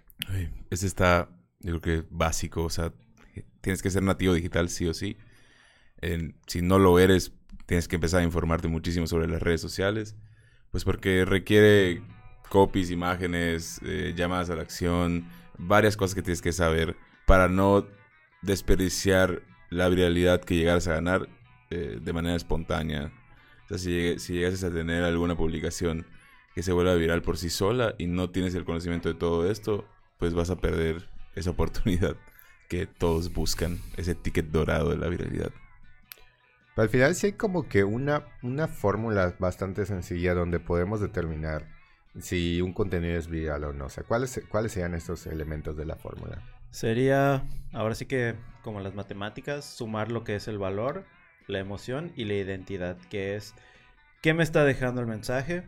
ese 0.70 0.86
está, 0.86 1.30
yo 1.60 1.82
creo 1.82 2.04
que 2.04 2.08
básico. 2.12 2.64
O 2.64 2.70
sea, 2.70 2.94
tienes 3.62 3.82
que 3.82 3.90
ser 3.90 4.04
nativo 4.04 4.34
digital 4.34 4.70
sí 4.70 4.88
o 4.88 4.94
sí. 4.94 5.18
si 6.46 6.62
no 6.62 6.78
lo 6.78 7.00
eres, 7.00 7.34
tienes 7.66 7.88
que 7.88 7.96
empezar 7.96 8.22
a 8.22 8.24
informarte 8.24 8.68
muchísimo 8.68 9.08
sobre 9.08 9.28
las 9.28 9.42
redes 9.42 9.62
sociales. 9.62 10.16
Pues 10.70 10.86
porque 10.86 11.26
requiere 11.26 12.04
copies, 12.50 12.92
imágenes, 12.92 13.82
eh, 13.84 14.14
llamadas 14.16 14.50
a 14.52 14.56
la 14.56 14.62
acción, 14.62 15.26
varias 15.58 15.98
cosas 15.98 16.14
que 16.14 16.22
tienes 16.22 16.42
que 16.42 16.54
saber 16.54 16.96
para 17.26 17.48
no 17.48 17.88
desperdiciar 18.42 19.42
la 19.70 19.90
viralidad 19.90 20.42
que 20.42 20.56
llegaras 20.56 20.88
a 20.88 20.94
ganar 20.94 21.28
eh, 21.72 22.00
de 22.02 22.14
manera 22.14 22.36
espontánea. 22.36 23.12
O 23.66 23.68
sea, 23.70 23.78
si, 23.78 24.20
si 24.20 24.34
llegas 24.34 24.64
a 24.64 24.72
tener 24.72 25.04
alguna 25.04 25.36
publicación 25.36 26.06
que 26.54 26.64
se 26.64 26.74
vuelva 26.74 26.96
viral 26.96 27.22
por 27.22 27.38
sí 27.38 27.50
sola 27.50 27.96
y 27.98 28.08
no 28.08 28.30
tienes 28.30 28.54
el 28.56 28.66
conocimiento 28.66 29.10
de 29.10 29.16
todo 29.16 29.50
esto, 29.50 29.86
pues 30.18 30.34
vas 30.34 30.50
a 30.50 30.58
perder 30.58 31.10
esa 31.36 31.50
oportunidad 31.52 32.16
que 32.70 32.86
todos 32.86 33.34
buscan, 33.34 33.80
ese 33.98 34.16
ticket 34.16 34.48
dorado 34.48 34.90
de 34.90 34.98
la 34.98 35.08
viralidad. 35.08 35.52
Pero 36.76 36.84
al 36.84 36.90
final 36.90 37.16
sí 37.16 37.28
hay 37.28 37.34
como 37.34 37.68
que 37.68 37.84
una, 37.84 38.26
una 38.42 38.68
fórmula 38.68 39.36
bastante 39.40 39.86
sencilla 39.86 40.34
donde 40.34 40.60
podemos 40.60 41.02
determinar 41.02 41.68
si 42.20 42.62
un 42.62 42.74
contenido 42.74 43.18
es 43.18 43.28
viral 43.28 43.64
o 43.66 43.74
no. 43.74 43.86
O 43.86 43.90
sea, 43.90 44.04
¿cuáles, 44.04 44.42
cuáles 44.50 44.74
serían 44.74 44.94
estos 44.94 45.28
elementos 45.28 45.76
de 45.76 45.86
la 45.86 45.96
fórmula? 45.96 46.42
Sería, 46.70 47.46
ahora 47.74 47.96
sí 47.96 48.06
que 48.06 48.36
como 48.62 48.80
las 48.80 48.96
matemáticas, 48.96 49.66
sumar 49.66 50.12
lo 50.12 50.24
que 50.24 50.36
es 50.36 50.48
el 50.48 50.58
valor, 50.58 51.06
la 51.48 51.60
emoción 51.60 52.12
y 52.16 52.26
la 52.26 52.34
identidad, 52.34 52.98
que 53.10 53.36
es 53.36 53.54
qué 54.22 54.34
me 54.34 54.44
está 54.44 54.64
dejando 54.64 55.02
el 55.02 55.08
mensaje, 55.08 55.64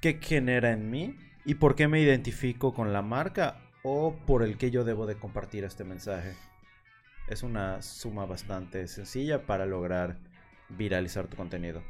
qué 0.00 0.18
genera 0.20 0.72
en 0.72 0.90
mí 0.90 1.16
y 1.44 1.56
por 1.56 1.74
qué 1.74 1.88
me 1.88 2.00
identifico 2.00 2.74
con 2.74 2.92
la 2.92 3.02
marca 3.02 3.60
o 3.82 4.16
por 4.26 4.42
el 4.42 4.56
que 4.56 4.70
yo 4.70 4.84
debo 4.84 5.06
de 5.06 5.16
compartir 5.16 5.64
este 5.64 5.84
mensaje. 5.84 6.34
Es 7.28 7.42
una 7.42 7.82
suma 7.82 8.26
bastante 8.26 8.86
sencilla 8.88 9.46
para 9.46 9.66
lograr 9.66 10.18
viralizar 10.68 11.26
tu 11.26 11.36
contenido. 11.36 11.82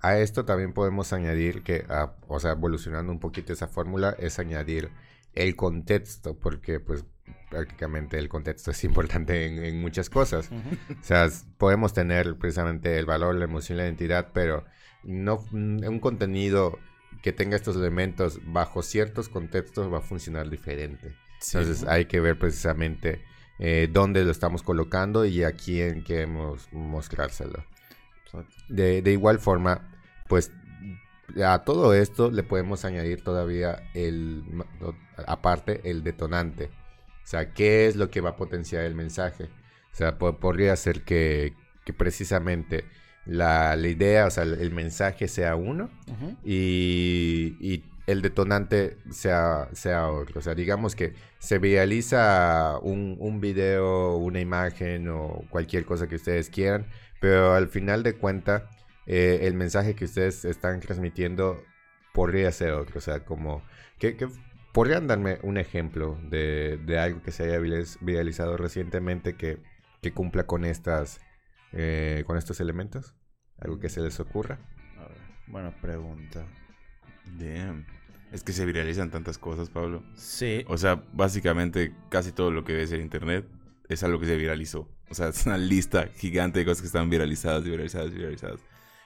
A 0.00 0.18
esto 0.18 0.44
también 0.44 0.74
podemos 0.74 1.12
añadir 1.12 1.62
que, 1.62 1.86
ah, 1.88 2.16
o 2.28 2.38
sea, 2.38 2.52
evolucionando 2.52 3.10
un 3.10 3.20
poquito 3.20 3.52
esa 3.52 3.68
fórmula, 3.68 4.14
es 4.18 4.38
añadir 4.38 4.90
el 5.32 5.56
contexto, 5.56 6.38
porque 6.38 6.80
pues 6.80 7.04
prácticamente 7.50 8.18
el 8.18 8.28
contexto 8.28 8.70
es 8.70 8.84
importante 8.84 9.68
en, 9.68 9.80
muchas 9.80 10.10
cosas. 10.10 10.50
O 10.50 11.04
sea, 11.04 11.28
podemos 11.58 11.92
tener 11.92 12.36
precisamente 12.36 12.98
el 12.98 13.06
valor, 13.06 13.34
la 13.34 13.44
emoción, 13.44 13.78
la 13.78 13.84
identidad, 13.84 14.28
pero 14.32 14.64
no 15.02 15.44
un 15.52 16.00
contenido 16.00 16.78
que 17.22 17.32
tenga 17.32 17.56
estos 17.56 17.76
elementos 17.76 18.40
bajo 18.44 18.82
ciertos 18.82 19.28
contextos 19.28 19.92
va 19.92 19.98
a 19.98 20.02
funcionar 20.02 20.50
diferente. 20.50 21.14
Entonces 21.46 21.84
hay 21.84 22.06
que 22.06 22.20
ver 22.20 22.38
precisamente 22.38 23.22
eh, 23.58 23.88
dónde 23.90 24.24
lo 24.24 24.30
estamos 24.30 24.62
colocando 24.62 25.24
y 25.24 25.44
a 25.44 25.52
quién 25.52 26.02
queremos 26.04 26.68
mostrárselo. 26.72 27.64
De, 28.68 29.00
de 29.00 29.12
igual 29.12 29.38
forma, 29.38 29.88
pues 30.28 30.50
a 31.44 31.64
todo 31.64 31.94
esto 31.94 32.30
le 32.30 32.42
podemos 32.42 32.84
añadir 32.84 33.22
todavía 33.22 33.90
el, 33.94 34.44
aparte, 35.26 35.80
el 35.88 36.02
detonante. 36.02 36.70
O 37.24 37.26
sea, 37.26 37.52
¿qué 37.52 37.86
es 37.86 37.96
lo 37.96 38.10
que 38.10 38.20
va 38.20 38.30
a 38.30 38.36
potenciar 38.36 38.84
el 38.84 38.94
mensaje? 38.94 39.44
O 39.92 39.96
sea, 39.96 40.18
podría 40.18 40.76
ser 40.76 41.02
que, 41.02 41.54
que 41.84 41.92
precisamente 41.92 42.84
la, 43.24 43.76
la, 43.76 43.88
idea, 43.88 44.26
o 44.26 44.30
sea, 44.30 44.42
el, 44.42 44.70
mensaje 44.72 45.28
sea 45.28 45.56
uno 45.56 45.88
y, 46.44 47.56
y, 47.60 47.84
el 48.06 48.20
detonante 48.20 48.98
sea, 49.10 49.68
sea 49.72 50.10
otro. 50.10 50.40
O 50.40 50.42
sea, 50.42 50.54
digamos 50.54 50.94
que 50.94 51.14
se 51.38 51.58
viraliza 51.58 52.78
un, 52.82 53.16
un 53.18 53.40
video, 53.40 54.16
una 54.16 54.40
imagen 54.40 55.08
o 55.08 55.44
cualquier 55.48 55.86
cosa 55.86 56.06
que 56.06 56.16
ustedes 56.16 56.50
quieran, 56.50 56.86
pero 57.20 57.54
al 57.54 57.68
final 57.68 58.02
de 58.02 58.14
cuentas 58.16 58.64
eh, 59.06 59.40
el 59.42 59.54
mensaje 59.54 59.94
que 59.94 60.04
ustedes 60.04 60.44
están 60.44 60.80
transmitiendo 60.80 61.62
podría 62.12 62.52
ser 62.52 62.72
otro. 62.72 62.98
O 62.98 63.02
sea, 63.02 63.24
como, 63.24 63.62
¿qué, 63.98 64.16
podrían 64.74 65.06
darme 65.06 65.38
un 65.42 65.56
ejemplo 65.56 66.18
de, 66.28 66.98
algo 67.00 67.22
que 67.22 67.30
se 67.30 67.44
haya 67.44 67.58
viralizado 68.00 68.56
recientemente 68.58 69.36
que, 69.36 69.62
cumpla 70.12 70.46
con 70.46 70.66
estas, 70.66 71.20
eh, 71.72 72.24
con 72.26 72.36
estos 72.36 72.60
elementos? 72.60 73.14
¿Algo 73.58 73.78
que 73.78 73.88
se 73.88 74.02
les 74.02 74.20
ocurra? 74.20 74.58
buena 75.46 75.70
pregunta. 75.80 76.46
Damn. 77.38 77.86
Es 78.32 78.42
que 78.42 78.52
se 78.52 78.66
viralizan 78.66 79.10
tantas 79.10 79.38
cosas, 79.38 79.70
Pablo. 79.70 80.02
Sí. 80.16 80.64
O 80.68 80.76
sea, 80.76 81.04
básicamente 81.12 81.94
casi 82.08 82.32
todo 82.32 82.50
lo 82.50 82.64
que 82.64 82.72
ves 82.72 82.90
en 82.92 83.00
internet 83.00 83.46
es 83.88 84.02
algo 84.02 84.18
que 84.18 84.26
se 84.26 84.36
viralizó. 84.36 84.88
O 85.08 85.14
sea, 85.14 85.28
es 85.28 85.46
una 85.46 85.58
lista 85.58 86.08
gigante 86.16 86.58
de 86.58 86.64
cosas 86.64 86.80
que 86.80 86.86
están 86.88 87.08
viralizadas, 87.08 87.62
viralizadas, 87.62 88.12
viralizadas 88.12 88.60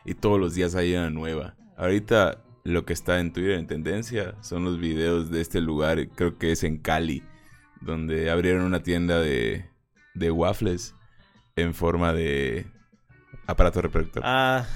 y 0.05 0.15
todos 0.15 0.41
los 0.41 0.55
días 0.55 0.75
hay 0.75 0.95
una 0.95 1.11
nueva. 1.11 1.55
Ahorita 1.77 2.43
lo 2.69 2.85
que 2.85 2.93
está 2.93 3.19
en 3.19 3.33
Twitter 3.33 3.53
en 3.53 3.67
tendencia 3.67 4.35
son 4.43 4.65
los 4.65 4.79
videos 4.79 5.31
de 5.31 5.41
este 5.41 5.61
lugar, 5.61 6.09
creo 6.11 6.37
que 6.39 6.53
es 6.53 6.65
en 6.65 6.79
Cali, 6.79 7.23
donde 7.81 8.31
abrieron 8.31 8.63
una 8.63 8.83
tienda 8.83 9.21
de, 9.21 9.65
de 10.15 10.31
waffles 10.31 10.95
en 11.57 11.73
forma 11.73 12.13
de 12.13 12.67
aparato 13.47 13.81
reproductor. 13.81 14.23
Ah. 14.25 14.67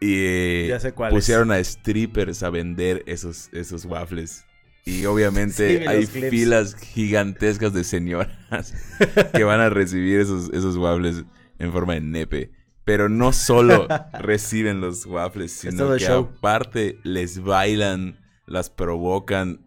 Y 0.00 0.14
eh, 0.14 0.78
pusieron 1.10 1.50
a 1.50 1.62
strippers 1.62 2.42
a 2.42 2.50
vender 2.50 3.02
esos, 3.06 3.48
esos 3.52 3.84
waffles. 3.86 4.44
Y 4.84 5.04
obviamente 5.06 5.88
hay 5.88 6.06
filas 6.06 6.76
gigantescas 6.76 7.72
de 7.72 7.82
señoras 7.82 8.72
que 9.34 9.42
van 9.42 9.60
a 9.60 9.68
recibir 9.68 10.20
esos, 10.20 10.52
esos 10.52 10.76
waffles 10.76 11.24
en 11.58 11.72
forma 11.72 11.94
de 11.94 12.02
nepe. 12.02 12.50
Pero 12.86 13.10
no 13.10 13.32
solo 13.32 13.88
reciben 14.14 14.80
los 14.80 15.04
waffles, 15.04 15.52
sino 15.52 15.96
que 15.96 16.06
aparte 16.06 16.98
les 17.02 17.42
bailan, 17.42 18.18
las 18.46 18.70
provocan. 18.70 19.60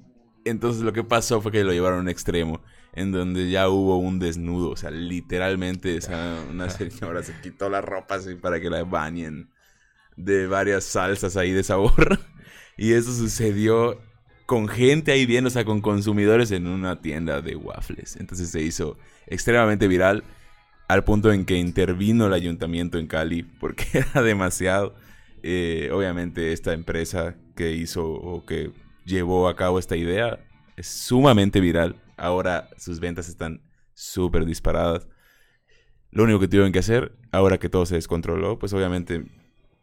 Entonces 0.45 0.81
lo 0.81 0.93
que 0.93 1.03
pasó 1.03 1.41
fue 1.41 1.51
que 1.51 1.63
lo 1.65 1.73
llevaron 1.73 1.99
a 1.99 2.01
un 2.03 2.09
extremo, 2.09 2.63
en 2.93 3.11
donde 3.11 3.51
ya 3.51 3.67
hubo 3.67 3.97
un 3.97 4.19
desnudo. 4.19 4.71
O 4.71 4.77
sea, 4.77 4.89
literalmente 4.89 5.99
una 6.49 6.69
señora 6.69 7.21
se 7.21 7.39
quitó 7.41 7.69
la 7.69 7.81
ropa 7.81 8.15
así 8.15 8.35
para 8.35 8.61
que 8.61 8.69
la 8.69 8.85
bañen 8.85 9.49
de 10.15 10.47
varias 10.47 10.85
salsas 10.85 11.37
ahí 11.37 11.51
de 11.51 11.63
sabor. 11.63 12.19
Y 12.81 12.93
eso 12.93 13.11
sucedió 13.11 13.99
con 14.45 14.69
gente 14.69 15.11
ahí 15.11 15.25
viendo, 15.25 15.49
o 15.49 15.51
sea, 15.51 15.65
con 15.65 15.81
consumidores 15.81 16.49
en 16.51 16.65
una 16.65 17.01
tienda 17.01 17.41
de 17.41 17.57
waffles. 17.57 18.15
Entonces 18.15 18.51
se 18.51 18.61
hizo 18.61 18.97
extremadamente 19.27 19.89
viral 19.89 20.23
al 20.89 21.03
punto 21.03 21.31
en 21.31 21.45
que 21.45 21.55
intervino 21.55 22.25
el 22.25 22.33
ayuntamiento 22.33 22.97
en 22.97 23.05
Cali 23.05 23.43
porque 23.43 23.85
era 23.93 24.23
demasiado. 24.23 24.95
Eh, 25.43 25.89
obviamente 25.93 26.51
esta 26.51 26.73
empresa 26.73 27.37
que 27.55 27.71
hizo 27.71 28.05
o 28.05 28.45
que 28.45 28.73
llevó 29.05 29.47
a 29.47 29.55
cabo 29.55 29.79
esta 29.79 29.95
idea 29.95 30.39
es 30.75 30.87
sumamente 30.87 31.61
viral. 31.61 31.95
Ahora 32.17 32.69
sus 32.77 32.99
ventas 32.99 33.29
están 33.29 33.61
súper 33.93 34.45
disparadas. 34.45 35.07
Lo 36.09 36.23
único 36.23 36.39
que 36.39 36.47
tuvieron 36.47 36.71
que 36.71 36.79
hacer, 36.79 37.15
ahora 37.31 37.59
que 37.59 37.69
todo 37.69 37.85
se 37.85 37.95
descontroló, 37.95 38.57
pues 38.57 38.73
obviamente 38.73 39.25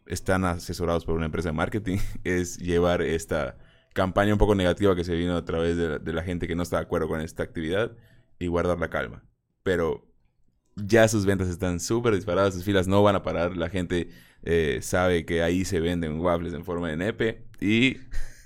están 0.07 0.45
asesorados 0.45 1.05
por 1.05 1.15
una 1.15 1.27
empresa 1.27 1.51
de 1.51 1.55
marketing, 1.55 1.99
es 2.25 2.59
llevar 2.59 3.01
esta 3.01 3.57
campaña 3.95 4.33
un 4.33 4.39
poco 4.39 4.57
negativa 4.57 4.97
que 4.97 5.05
se 5.05 5.15
vino 5.15 5.37
a 5.37 5.45
través 5.45 5.77
de 5.77 5.89
la, 5.89 5.99
de 6.01 6.13
la 6.13 6.25
gente 6.25 6.49
que 6.49 6.57
no 6.57 6.65
está 6.65 6.79
de 6.79 6.83
acuerdo 6.83 7.07
con 7.07 7.21
esta 7.21 7.45
actividad 7.45 7.93
y 8.41 8.49
guardar 8.49 8.81
la 8.81 8.91
calma. 8.91 9.23
Pero 9.63 10.16
ya 10.77 11.09
sus 11.09 11.25
ventas 11.25 11.49
están 11.49 11.81
súper 11.81 12.15
disparadas, 12.15 12.55
sus 12.55 12.65
filas 12.65 12.87
no 12.87 13.03
van 13.03 13.17
a 13.17 13.23
parar, 13.23 13.57
la 13.57 13.71
gente 13.71 14.11
eh, 14.43 14.79
sabe 14.83 15.25
que 15.25 15.43
ahí 15.43 15.65
se 15.65 15.81
venden 15.81 16.21
waffles 16.21 16.53
en 16.53 16.65
forma 16.65 16.91
de 16.91 16.97
nepe 16.97 17.43
y 17.61 17.97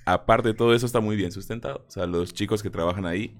aparte 0.07 0.49
de 0.49 0.55
todo 0.55 0.75
eso 0.75 0.87
está 0.87 1.01
muy 1.01 1.17
bien 1.17 1.33
sustentado. 1.33 1.85
O 1.87 1.91
sea, 1.91 2.07
los 2.07 2.33
chicos 2.33 2.63
que 2.63 2.71
trabajan 2.71 3.05
ahí 3.05 3.37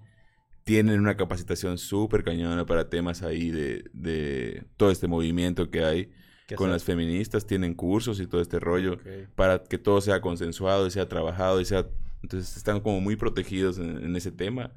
tienen 0.65 1.01
una 1.01 1.17
capacitación 1.17 1.79
súper 1.79 2.25
cañona 2.25 2.67
para 2.67 2.91
temas 2.91 3.23
ahí 3.23 3.51
de, 3.51 3.85
de, 3.93 4.65
todo 4.77 4.91
este 4.91 5.07
movimiento 5.07 5.71
que 5.71 5.85
hay 5.85 6.13
con 6.57 6.69
las 6.69 6.83
feministas, 6.83 7.47
tienen 7.47 7.75
cursos 7.75 8.19
y 8.19 8.27
todo 8.27 8.41
este 8.41 8.59
rollo 8.59 8.99
para 9.37 9.63
que 9.63 9.79
todo 9.79 10.01
sea 10.01 10.21
consensuado 10.21 10.87
y 10.87 10.91
sea 10.91 11.09
trabajado 11.09 11.61
y 11.61 11.65
sea... 11.65 11.87
Entonces 12.23 12.57
están 12.57 12.81
como 12.81 13.01
muy 13.01 13.17
protegidos 13.17 13.79
en, 13.79 14.05
en 14.05 14.15
ese 14.15 14.31
tema 14.31 14.73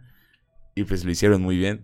y 0.76 0.84
pues 0.86 1.04
lo 1.04 1.12
hicieron 1.12 1.42
muy 1.42 1.58
bien 1.58 1.82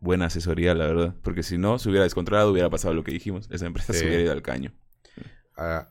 buena 0.00 0.26
asesoría, 0.26 0.74
la 0.74 0.86
verdad. 0.86 1.14
Porque 1.22 1.42
si 1.42 1.58
no, 1.58 1.78
se 1.78 1.88
hubiera 1.88 2.04
descontrolado, 2.04 2.52
hubiera 2.52 2.70
pasado 2.70 2.94
lo 2.94 3.04
que 3.04 3.12
dijimos. 3.12 3.48
Esa 3.50 3.66
empresa 3.66 3.92
se 3.92 4.06
hubiera 4.06 4.22
ido 4.22 4.32
al 4.32 4.42
caño. 4.42 4.72
a, 5.56 5.90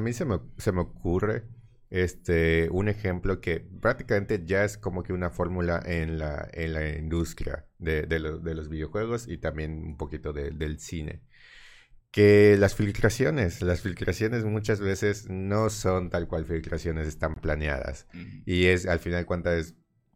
mí 0.00 0.12
se 0.12 0.24
me, 0.24 0.40
se 0.58 0.72
me 0.72 0.80
ocurre 0.80 1.44
este, 1.92 2.70
un 2.70 2.88
ejemplo 2.88 3.42
que 3.42 3.60
prácticamente 3.60 4.42
ya 4.46 4.64
es 4.64 4.78
como 4.78 5.02
que 5.02 5.12
una 5.12 5.28
fórmula 5.28 5.82
en 5.84 6.18
la, 6.18 6.48
en 6.54 6.72
la 6.72 6.88
industria 6.96 7.66
de, 7.78 8.06
de, 8.06 8.18
los 8.18 8.70
videojuegos 8.70 9.28
y 9.28 9.36
también 9.36 9.72
un 9.84 9.96
poquito 9.98 10.32
del 10.32 10.80
cine. 10.80 11.22
Que 12.10 12.56
las 12.58 12.74
filtraciones, 12.74 13.60
las 13.60 13.82
filtraciones 13.82 14.44
muchas 14.44 14.80
veces 14.80 15.28
no 15.28 15.68
son 15.68 16.08
tal 16.08 16.28
cual 16.28 16.46
filtraciones, 16.46 17.06
están 17.06 17.34
planeadas. 17.34 18.06
Y 18.46 18.66
es, 18.66 18.86
al 18.86 18.98
final, 18.98 19.26
cuenta 19.26 19.54
es 19.54 19.74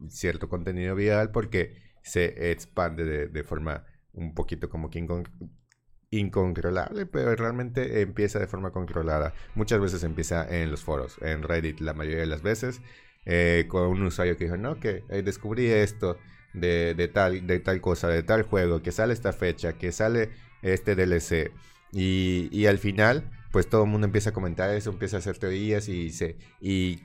cierto 0.08 0.48
contenido 0.48 0.94
viral 0.94 1.30
porque 1.30 1.85
se 2.06 2.52
expande 2.52 3.28
de, 3.28 3.44
forma 3.44 3.84
un 4.12 4.32
poquito 4.32 4.70
como 4.70 4.90
que 4.90 5.04
incontrolable, 6.10 7.04
pero 7.04 7.34
realmente 7.34 8.00
empieza 8.00 8.38
de 8.38 8.46
forma 8.46 8.70
controlada. 8.70 9.34
Muchas 9.56 9.80
veces 9.80 10.04
empieza 10.04 10.46
en 10.48 10.70
los 10.70 10.84
foros, 10.84 11.18
en 11.20 11.42
Reddit 11.42 11.80
la 11.80 11.94
mayoría 11.94 12.20
de 12.20 12.26
las 12.26 12.42
veces, 12.42 12.80
eh, 13.24 13.66
con 13.68 13.88
un 13.88 14.02
usuario 14.04 14.36
que 14.36 14.44
dijo, 14.44 14.56
no, 14.56 14.78
que 14.78 15.02
eh, 15.08 15.22
descubrí 15.22 15.66
esto 15.66 16.16
de, 16.54 17.10
tal, 17.12 17.44
de 17.44 17.58
tal 17.58 17.80
cosa, 17.80 18.06
de 18.08 18.22
tal 18.22 18.42
juego, 18.42 18.82
que 18.82 18.92
sale 18.92 19.12
esta 19.12 19.32
fecha, 19.32 19.72
que 19.72 19.90
sale 19.90 20.30
este 20.62 20.94
DLC. 20.94 21.50
Y, 21.92 22.48
y 22.52 22.66
al 22.66 22.78
final, 22.78 23.28
pues 23.50 23.68
todo 23.68 23.82
el 23.82 23.90
mundo 23.90 24.06
empieza 24.06 24.30
a 24.30 24.32
comentar 24.32 24.70
eso, 24.70 24.90
empieza 24.90 25.16
a 25.16 25.18
hacer 25.18 25.38
teorías 25.38 25.88
y, 25.88 26.10
se, 26.10 26.38
y, 26.60 27.02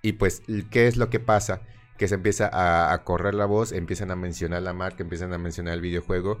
y 0.00 0.12
pues, 0.12 0.42
¿qué 0.70 0.86
es 0.86 0.96
lo 0.96 1.10
que 1.10 1.20
pasa? 1.20 1.60
Que 1.98 2.08
se 2.08 2.14
empieza 2.14 2.48
a, 2.92 3.04
correr 3.04 3.34
la 3.34 3.46
voz, 3.46 3.72
empiezan 3.72 4.10
a 4.10 4.16
mencionar 4.16 4.62
la 4.62 4.72
marca, 4.72 5.02
empiezan 5.02 5.32
a 5.32 5.38
mencionar 5.38 5.74
el 5.74 5.80
videojuego 5.80 6.40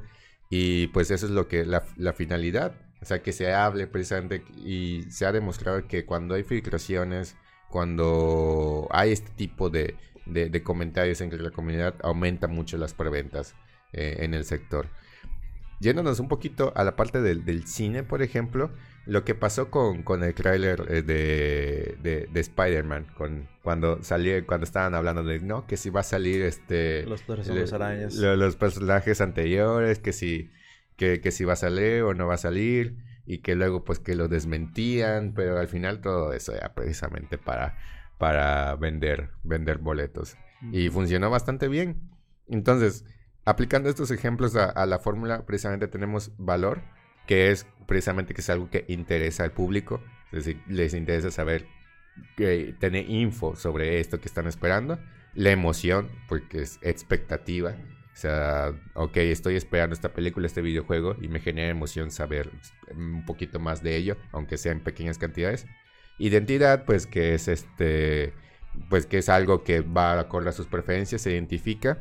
y 0.50 0.86
pues 0.88 1.10
eso 1.10 1.26
es 1.26 1.32
lo 1.32 1.48
que 1.48 1.66
la, 1.66 1.84
la 1.96 2.12
finalidad, 2.14 2.74
o 3.02 3.04
sea, 3.04 3.22
que 3.22 3.32
se 3.32 3.52
hable 3.52 3.86
precisamente 3.86 4.44
y 4.56 5.04
se 5.10 5.26
ha 5.26 5.32
demostrado 5.32 5.86
que 5.86 6.06
cuando 6.06 6.34
hay 6.34 6.44
filtraciones, 6.44 7.36
cuando 7.68 8.88
hay 8.90 9.12
este 9.12 9.30
tipo 9.32 9.68
de 9.68 9.96
comentarios 10.64 11.20
entre 11.20 11.42
la 11.42 11.50
comunidad, 11.50 11.96
aumenta 12.02 12.46
mucho 12.48 12.78
las 12.78 12.94
preventas 12.94 13.54
eh, 13.92 14.18
en 14.20 14.34
el 14.34 14.44
sector. 14.44 14.86
Yéndonos 15.80 16.18
un 16.20 16.28
poquito 16.28 16.72
a 16.76 16.84
la 16.84 16.96
parte 16.96 17.20
del, 17.22 17.44
del 17.44 17.66
cine, 17.66 18.02
por 18.02 18.22
ejemplo, 18.22 18.70
lo 19.06 19.24
que 19.24 19.34
pasó 19.34 19.70
con, 19.70 20.02
con 20.02 20.22
el 20.24 20.34
tráiler 20.34 20.84
eh, 20.88 21.02
de, 21.02 21.96
de, 22.02 22.28
de 22.32 22.40
Spider-Man, 22.40 23.06
con, 23.16 23.48
cuando 23.62 24.02
salió, 24.02 24.44
cuando 24.46 24.64
estaban 24.64 24.94
hablando 24.94 25.22
de, 25.22 25.38
no, 25.40 25.66
que 25.66 25.76
si 25.76 25.90
va 25.90 26.00
a 26.00 26.04
salir 26.04 26.42
este... 26.42 27.04
Los 27.04 27.22
hombres 27.28 27.72
arañas. 27.72 28.14
lo- 28.16 28.36
los 28.36 28.56
personajes 28.56 29.20
anteriores, 29.20 29.98
que 30.00 30.12
si, 30.12 30.50
que, 30.96 31.20
que 31.20 31.30
si 31.30 31.44
va 31.44 31.52
a 31.52 31.56
salir 31.56 32.02
o 32.02 32.12
no 32.12 32.26
va 32.26 32.34
a 32.34 32.38
salir, 32.38 32.96
y 33.24 33.38
que 33.38 33.54
luego 33.54 33.84
pues 33.84 33.98
que 33.98 34.14
lo 34.16 34.26
desmentían, 34.28 35.32
pero 35.34 35.58
al 35.58 35.68
final 35.68 36.00
todo 36.00 36.32
eso 36.32 36.54
era 36.54 36.74
precisamente 36.74 37.38
para, 37.38 37.76
para 38.18 38.74
vender, 38.76 39.30
vender 39.44 39.78
boletos. 39.78 40.36
Y 40.72 40.88
funcionó 40.88 41.30
bastante 41.30 41.68
bien. 41.68 42.10
Entonces, 42.48 43.04
aplicando 43.48 43.88
estos 43.88 44.10
ejemplos 44.10 44.54
a, 44.56 44.84
la 44.84 44.98
fórmula, 44.98 45.46
precisamente 45.46 45.88
tenemos 45.88 46.32
valor, 46.36 46.82
que 47.26 47.50
es 47.50 47.66
precisamente 47.86 48.34
que 48.34 48.42
es 48.42 48.50
algo 48.50 48.68
que 48.68 48.84
interesa 48.88 49.42
al 49.44 49.52
público. 49.52 50.02
Es 50.32 50.44
decir, 50.44 50.62
les 50.66 50.92
interesa 50.92 51.30
saber, 51.30 51.66
que 52.36 52.74
tener 52.78 53.08
info 53.08 53.56
sobre 53.56 54.00
esto 54.00 54.20
que 54.20 54.28
están 54.28 54.46
esperando. 54.46 54.98
La 55.34 55.50
emoción, 55.50 56.10
porque 56.28 56.60
es 56.60 56.78
expectativa. 56.82 57.70
O 57.70 58.20
sea, 58.20 58.74
ok, 58.92 59.16
estoy 59.16 59.56
esperando 59.56 59.94
esta 59.94 60.12
película, 60.12 60.46
este 60.46 60.60
videojuego, 60.60 61.16
y 61.18 61.28
me 61.28 61.40
genera 61.40 61.70
emoción 61.70 62.10
saber 62.10 62.50
un 62.94 63.24
poquito 63.24 63.58
más 63.60 63.82
de 63.82 63.96
ello, 63.96 64.18
aunque 64.30 64.58
sea 64.58 64.72
en 64.72 64.80
pequeñas 64.80 65.16
cantidades. 65.16 65.66
Identidad, 66.18 66.84
pues 66.84 67.06
que 67.06 67.32
es 67.32 67.48
este, 67.48 68.34
pues 68.90 69.06
que 69.06 69.18
es 69.18 69.30
algo 69.30 69.64
que 69.64 69.80
va 69.80 70.20
acorde 70.20 70.50
a 70.50 70.52
sus 70.52 70.66
preferencias, 70.66 71.22
se 71.22 71.32
identifica. 71.32 71.98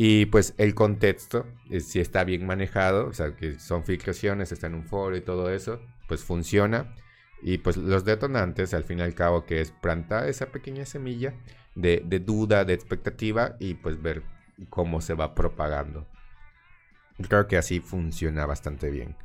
Y 0.00 0.26
pues 0.26 0.54
el 0.58 0.76
contexto, 0.76 1.44
eh, 1.70 1.80
si 1.80 1.98
está 1.98 2.22
bien 2.22 2.46
manejado, 2.46 3.08
o 3.08 3.12
sea, 3.12 3.34
que 3.34 3.58
son 3.58 3.82
filtraciones, 3.82 4.52
está 4.52 4.68
en 4.68 4.76
un 4.76 4.84
foro 4.84 5.16
y 5.16 5.20
todo 5.20 5.50
eso, 5.50 5.80
pues 6.06 6.22
funciona. 6.22 6.94
Y 7.42 7.58
pues 7.58 7.76
los 7.76 8.04
detonantes, 8.04 8.74
al 8.74 8.84
fin 8.84 9.00
y 9.00 9.02
al 9.02 9.14
cabo, 9.14 9.44
que 9.44 9.60
es 9.60 9.72
plantar 9.72 10.28
esa 10.28 10.52
pequeña 10.52 10.86
semilla 10.86 11.34
de, 11.74 12.00
duda, 12.24 12.64
de 12.64 12.74
expectativa 12.74 13.56
y 13.58 13.74
pues 13.74 14.00
ver 14.00 14.22
cómo 14.70 15.00
se 15.00 15.14
va 15.14 15.34
propagando. 15.34 16.06
Creo 17.28 17.48
que 17.48 17.56
así 17.56 17.80
funciona 17.80 18.46
bastante 18.46 18.90
bien. 18.90 19.16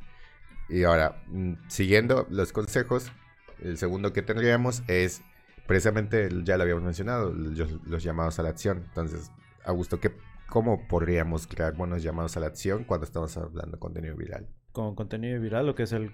Y 0.68 0.82
ahora, 0.82 1.22
mm, 1.28 1.52
siguiendo 1.68 2.26
los 2.30 2.52
consejos, 2.52 3.12
el 3.60 3.78
segundo 3.78 4.12
que 4.12 4.22
tendríamos 4.22 4.82
es 4.88 5.22
precisamente, 5.68 6.28
ya 6.42 6.56
lo 6.56 6.64
habíamos 6.64 6.82
mencionado, 6.82 7.32
los, 7.32 7.70
los 7.86 8.02
llamados 8.02 8.40
a 8.40 8.42
la 8.42 8.48
acción. 8.48 8.82
Entonces, 8.88 9.30
Augusto, 9.64 10.00
¿qué, 10.00 10.12
¿cómo 10.48 10.86
podríamos 10.88 11.46
crear 11.46 11.74
buenos 11.74 12.02
llamados 12.02 12.36
a 12.36 12.40
la 12.40 12.46
acción 12.46 12.84
cuando 12.84 13.04
estamos 13.04 13.36
hablando 13.36 13.72
de 13.72 13.78
contenido 13.78 14.16
viral? 14.16 14.48
Con 14.72 14.94
contenido 14.94 15.40
viral, 15.40 15.66
lo 15.66 15.74
que 15.74 15.84
es 15.84 15.92
el, 15.92 16.12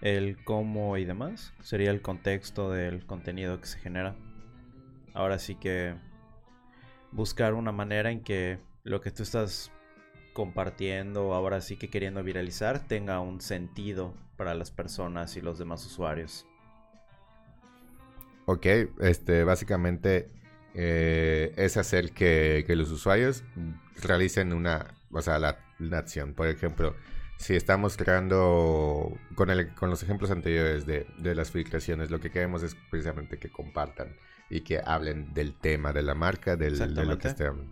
el 0.00 0.42
cómo 0.44 0.96
y 0.96 1.04
demás, 1.04 1.52
sería 1.62 1.90
el 1.90 2.02
contexto 2.02 2.70
del 2.70 3.06
contenido 3.06 3.60
que 3.60 3.66
se 3.66 3.78
genera. 3.78 4.16
Ahora 5.14 5.38
sí 5.38 5.54
que 5.56 5.94
buscar 7.12 7.54
una 7.54 7.72
manera 7.72 8.10
en 8.10 8.22
que 8.22 8.58
lo 8.84 9.00
que 9.00 9.10
tú 9.10 9.22
estás 9.22 9.70
compartiendo, 10.32 11.34
ahora 11.34 11.60
sí 11.60 11.76
que 11.76 11.90
queriendo 11.90 12.22
viralizar, 12.22 12.86
tenga 12.86 13.20
un 13.20 13.40
sentido 13.40 14.14
para 14.36 14.54
las 14.54 14.70
personas 14.70 15.36
y 15.36 15.40
los 15.40 15.58
demás 15.58 15.84
usuarios. 15.84 16.46
Ok, 18.46 18.66
este, 19.00 19.44
básicamente 19.44 20.30
eh, 20.74 21.52
es 21.56 21.76
hacer 21.76 22.12
que, 22.12 22.64
que 22.66 22.76
los 22.76 22.90
usuarios 22.90 23.44
realicen 24.02 24.52
una, 24.52 24.94
o 25.10 25.20
sea, 25.22 25.38
la, 25.38 25.58
la 25.78 25.98
acción. 25.98 26.34
Por 26.34 26.48
ejemplo, 26.48 26.94
si 27.36 27.54
estamos 27.56 27.96
creando, 27.96 29.16
con, 29.34 29.50
el, 29.50 29.74
con 29.74 29.90
los 29.90 30.02
ejemplos 30.02 30.30
anteriores 30.30 30.86
de, 30.86 31.06
de 31.18 31.34
las 31.34 31.50
filtraciones, 31.50 32.10
lo 32.10 32.20
que 32.20 32.30
queremos 32.30 32.62
es 32.62 32.76
precisamente 32.90 33.38
que 33.38 33.50
compartan 33.50 34.14
y 34.48 34.60
que 34.62 34.80
hablen 34.84 35.32
del 35.32 35.54
tema, 35.54 35.92
de 35.92 36.02
la 36.02 36.14
marca, 36.14 36.56
del, 36.56 36.78
de 36.78 37.04
lo 37.04 37.18
que 37.18 37.28
estén. 37.28 37.70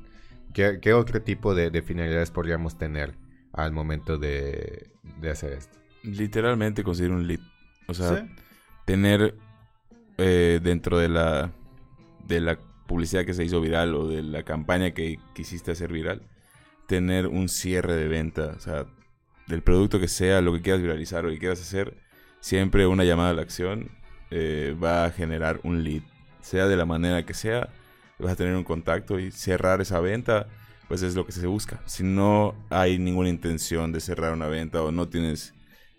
¿Qué, 0.55 0.79
qué 0.81 0.93
otro 0.95 1.21
tipo 1.23 1.55
de, 1.55 1.71
de 1.71 1.83
finalidades 1.83 2.31
podríamos 2.31 2.79
tener 2.79 3.15
al 3.53 3.73
momento 3.73 4.17
de, 4.19 4.91
de 5.21 5.31
hacer 5.31 5.53
esto? 5.53 5.79
Literalmente 6.03 6.83
conseguir 6.83 7.13
un 7.13 7.27
lead. 7.27 7.41
O 7.87 7.95
sea, 7.95 8.17
Sí. 8.17 8.31
tener 8.87 9.35
eh, 10.17 10.61
dentro 10.63 10.99
de 10.99 11.09
la, 11.09 11.53
de 12.27 12.41
la 12.41 12.59
publicidad 12.89 13.25
que 13.25 13.35
se 13.35 13.45
hizo 13.45 13.61
viral 13.61 13.95
o 13.95 14.09
de 14.09 14.25
la 14.25 14.43
campaña 14.43 14.91
que 14.91 15.21
quisiste 15.35 15.71
hacer 15.71 15.93
viral, 15.93 16.23
tener 16.89 17.29
un 17.29 17.49
cierre 17.49 17.95
de 17.95 18.09
venta. 18.09 18.55
O 18.57 18.61
sea, 18.61 18.87
del 19.47 19.63
producto 19.63 20.01
que 20.01 20.09
sea, 20.09 20.41
lo 20.41 20.53
que 20.53 20.63
quieras 20.63 20.83
viralizar 20.83 21.25
o 21.25 21.29
que 21.29 21.39
quieras 21.39 21.61
hacer, 21.61 21.97
siempre 22.41 22.89
una 22.89 23.05
llamada 23.05 23.31
a 23.31 23.35
la 23.35 23.43
acción 23.43 23.91
eh, 24.31 24.75
va 24.83 25.05
a 25.05 25.11
generar 25.11 25.61
un 25.63 25.85
lead. 25.85 26.03
Sea 26.41 26.67
de 26.67 26.77
la 26.77 26.87
manera 26.87 27.25
que 27.25 27.35
sea, 27.35 27.69
vas 28.19 28.33
a 28.33 28.37
tener 28.37 28.57
un 28.57 28.65
contacto 28.65 29.21
y 29.21 29.31
cerrar 29.31 29.81
esa 29.81 30.01
venta, 30.01 30.49
pues 30.89 31.03
es 31.03 31.15
lo 31.15 31.27
que 31.27 31.33
se 31.33 31.47
busca. 31.47 31.83
Si 31.85 32.03
no 32.03 32.55
hay 32.71 32.99
ninguna 32.99 33.29
intención 33.29 33.93
de 33.93 34.01
cerrar 34.01 34.33
una 34.33 34.49
venta 34.49 34.83
o 34.83 34.91
no 34.91 35.09
tienes, 35.09 35.55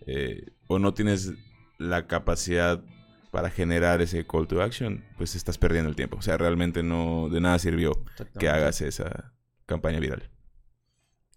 eh, 0.06 0.46
o 0.66 0.78
no 0.78 0.92
tienes 0.92 1.32
la 1.78 2.06
capacidad 2.08 2.82
para 3.30 3.50
generar 3.50 4.00
ese 4.00 4.26
call 4.26 4.46
to 4.48 4.60
action, 4.62 5.04
pues 5.16 5.34
estás 5.34 5.56
perdiendo 5.58 5.88
el 5.88 5.96
tiempo. 5.96 6.16
O 6.18 6.22
sea, 6.22 6.36
realmente 6.36 6.82
no 6.82 7.28
de 7.28 7.40
nada 7.40 7.58
sirvió 7.58 7.92
que 7.94 8.00
Exactamente. 8.12 8.48
hagas 8.48 8.80
esa 8.80 9.32
campaña 9.66 10.00
viral. 10.00 10.28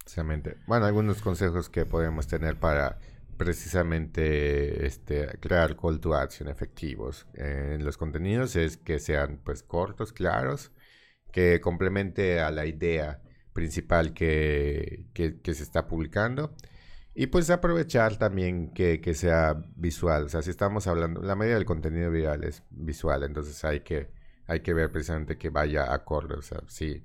Precisamente. 0.04 0.58
Bueno, 0.68 0.86
algunos 0.86 1.22
consejos 1.22 1.70
que 1.70 1.86
podemos 1.86 2.28
tener 2.28 2.60
para 2.60 3.00
precisamente 3.38 4.86
este, 4.86 5.28
crear 5.40 5.76
call 5.76 6.00
to 6.00 6.14
action 6.16 6.48
efectivos 6.50 7.26
en 7.34 7.84
los 7.86 7.98
contenidos 7.98 8.56
es 8.56 8.78
que 8.78 9.00
sean 9.00 9.40
pues 9.44 9.64
cortos, 9.64 10.14
claros, 10.14 10.72
que 11.32 11.60
complemente 11.62 12.42
a 12.42 12.52
la 12.52 12.66
idea 12.66 13.22
principal 13.54 14.14
que, 14.14 15.06
que- 15.14 15.40
que 15.42 15.54
se 15.54 15.64
está 15.64 15.88
publicando 15.88 16.56
y 17.16 17.28
pues 17.28 17.50
aprovechar 17.50 18.18
también 18.18 18.74
que, 18.74 19.00
que 19.02 19.14
sea 19.14 19.64
visual. 19.76 20.26
O 20.26 20.30
sea, 20.30 20.42
si 20.42 20.50
estamos 20.50 20.88
hablando, 20.88 21.22
la 21.22 21.36
mayoría 21.36 21.56
del 21.58 21.66
contenido 21.66 22.10
viral 22.12 22.44
es 22.44 22.64
visual, 22.72 23.24
entonces 23.24 23.64
hay 23.66 23.82
que, 23.82 24.10
hay 24.48 24.62
que 24.62 24.74
ver 24.74 24.92
precisamente 24.92 25.38
que 25.38 25.50
vaya 25.50 25.94
acorde. 25.94 26.36
O 26.36 26.42
sea, 26.42 26.62
si, 26.68 27.04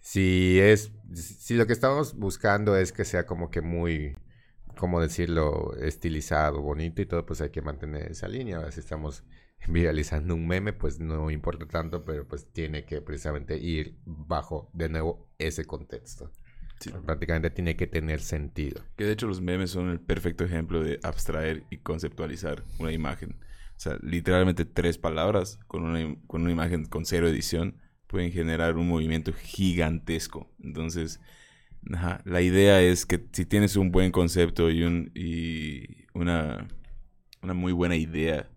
si 0.00 0.58
es, 0.60 0.92
si 1.14 1.54
lo 1.54 1.66
que 1.66 1.72
estamos 1.72 2.16
buscando 2.16 2.76
es 2.76 2.92
que 2.92 3.04
sea 3.04 3.26
como 3.26 3.50
que 3.50 3.60
muy, 3.60 4.16
¿cómo 4.76 5.00
decirlo? 5.00 5.74
Estilizado, 5.76 6.60
bonito 6.60 7.02
y 7.02 7.06
todo, 7.06 7.24
pues 7.26 7.40
hay 7.40 7.50
que 7.50 7.62
mantener 7.62 8.10
esa 8.10 8.28
línea. 8.28 8.70
Si 8.72 8.80
estamos 8.80 9.24
viralizando 9.68 10.34
un 10.34 10.46
meme, 10.48 10.72
pues 10.72 10.98
no 11.00 11.30
importa 11.30 11.66
tanto, 11.66 12.04
pero 12.04 12.26
pues 12.26 12.46
tiene 12.52 12.84
que 12.84 13.00
precisamente 13.02 13.56
ir 13.58 13.98
bajo 14.04 14.70
de 14.74 14.88
nuevo 14.88 15.28
ese 15.38 15.64
contexto. 15.64 16.32
Sí. 16.80 16.90
Prácticamente 17.04 17.50
tiene 17.50 17.76
que 17.76 17.86
tener 17.86 18.20
sentido. 18.20 18.82
Que 18.96 19.04
de 19.04 19.12
hecho 19.12 19.26
los 19.26 19.40
memes 19.40 19.70
son 19.70 19.90
el 19.90 20.00
perfecto 20.00 20.44
ejemplo 20.44 20.82
de 20.82 20.98
abstraer 21.02 21.64
y 21.70 21.78
conceptualizar 21.78 22.62
una 22.78 22.92
imagen. 22.92 23.36
O 23.76 23.80
sea, 23.80 23.98
literalmente 24.02 24.64
tres 24.64 24.98
palabras 24.98 25.58
con 25.66 25.82
una, 25.84 26.16
con 26.26 26.42
una 26.42 26.52
imagen 26.52 26.84
con 26.84 27.04
cero 27.06 27.28
edición 27.28 27.76
pueden 28.06 28.30
generar 28.32 28.76
un 28.76 28.86
movimiento 28.88 29.32
gigantesco. 29.32 30.48
Entonces, 30.62 31.20
ajá, 31.92 32.20
la 32.24 32.40
idea 32.42 32.80
es 32.82 33.06
que 33.06 33.24
si 33.32 33.44
tienes 33.46 33.76
un 33.76 33.90
buen 33.90 34.12
concepto 34.12 34.70
y, 34.70 34.82
un, 34.84 35.10
y 35.14 36.06
una, 36.12 36.68
una 37.42 37.54
muy 37.54 37.72
buena 37.72 37.96
idea 37.96 38.48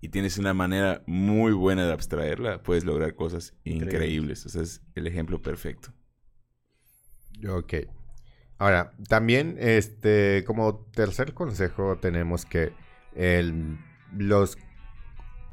y 0.00 0.08
tienes 0.08 0.38
una 0.38 0.54
manera 0.54 1.02
muy 1.06 1.52
buena 1.52 1.86
de 1.86 1.92
abstraerla, 1.92 2.62
puedes 2.62 2.84
lograr 2.84 3.14
cosas 3.14 3.54
Increíbles. 3.64 3.94
increíbles. 3.94 4.46
O 4.46 4.48
sea, 4.48 4.62
es 4.62 4.82
el 4.94 5.06
ejemplo 5.06 5.40
perfecto. 5.40 5.92
Ok. 7.48 7.74
Ahora, 8.58 8.92
también, 9.08 9.56
este, 9.58 10.44
como 10.46 10.86
tercer 10.92 11.34
consejo, 11.34 11.98
tenemos 11.98 12.44
que 12.44 12.72
el, 13.14 13.78
los 14.16 14.56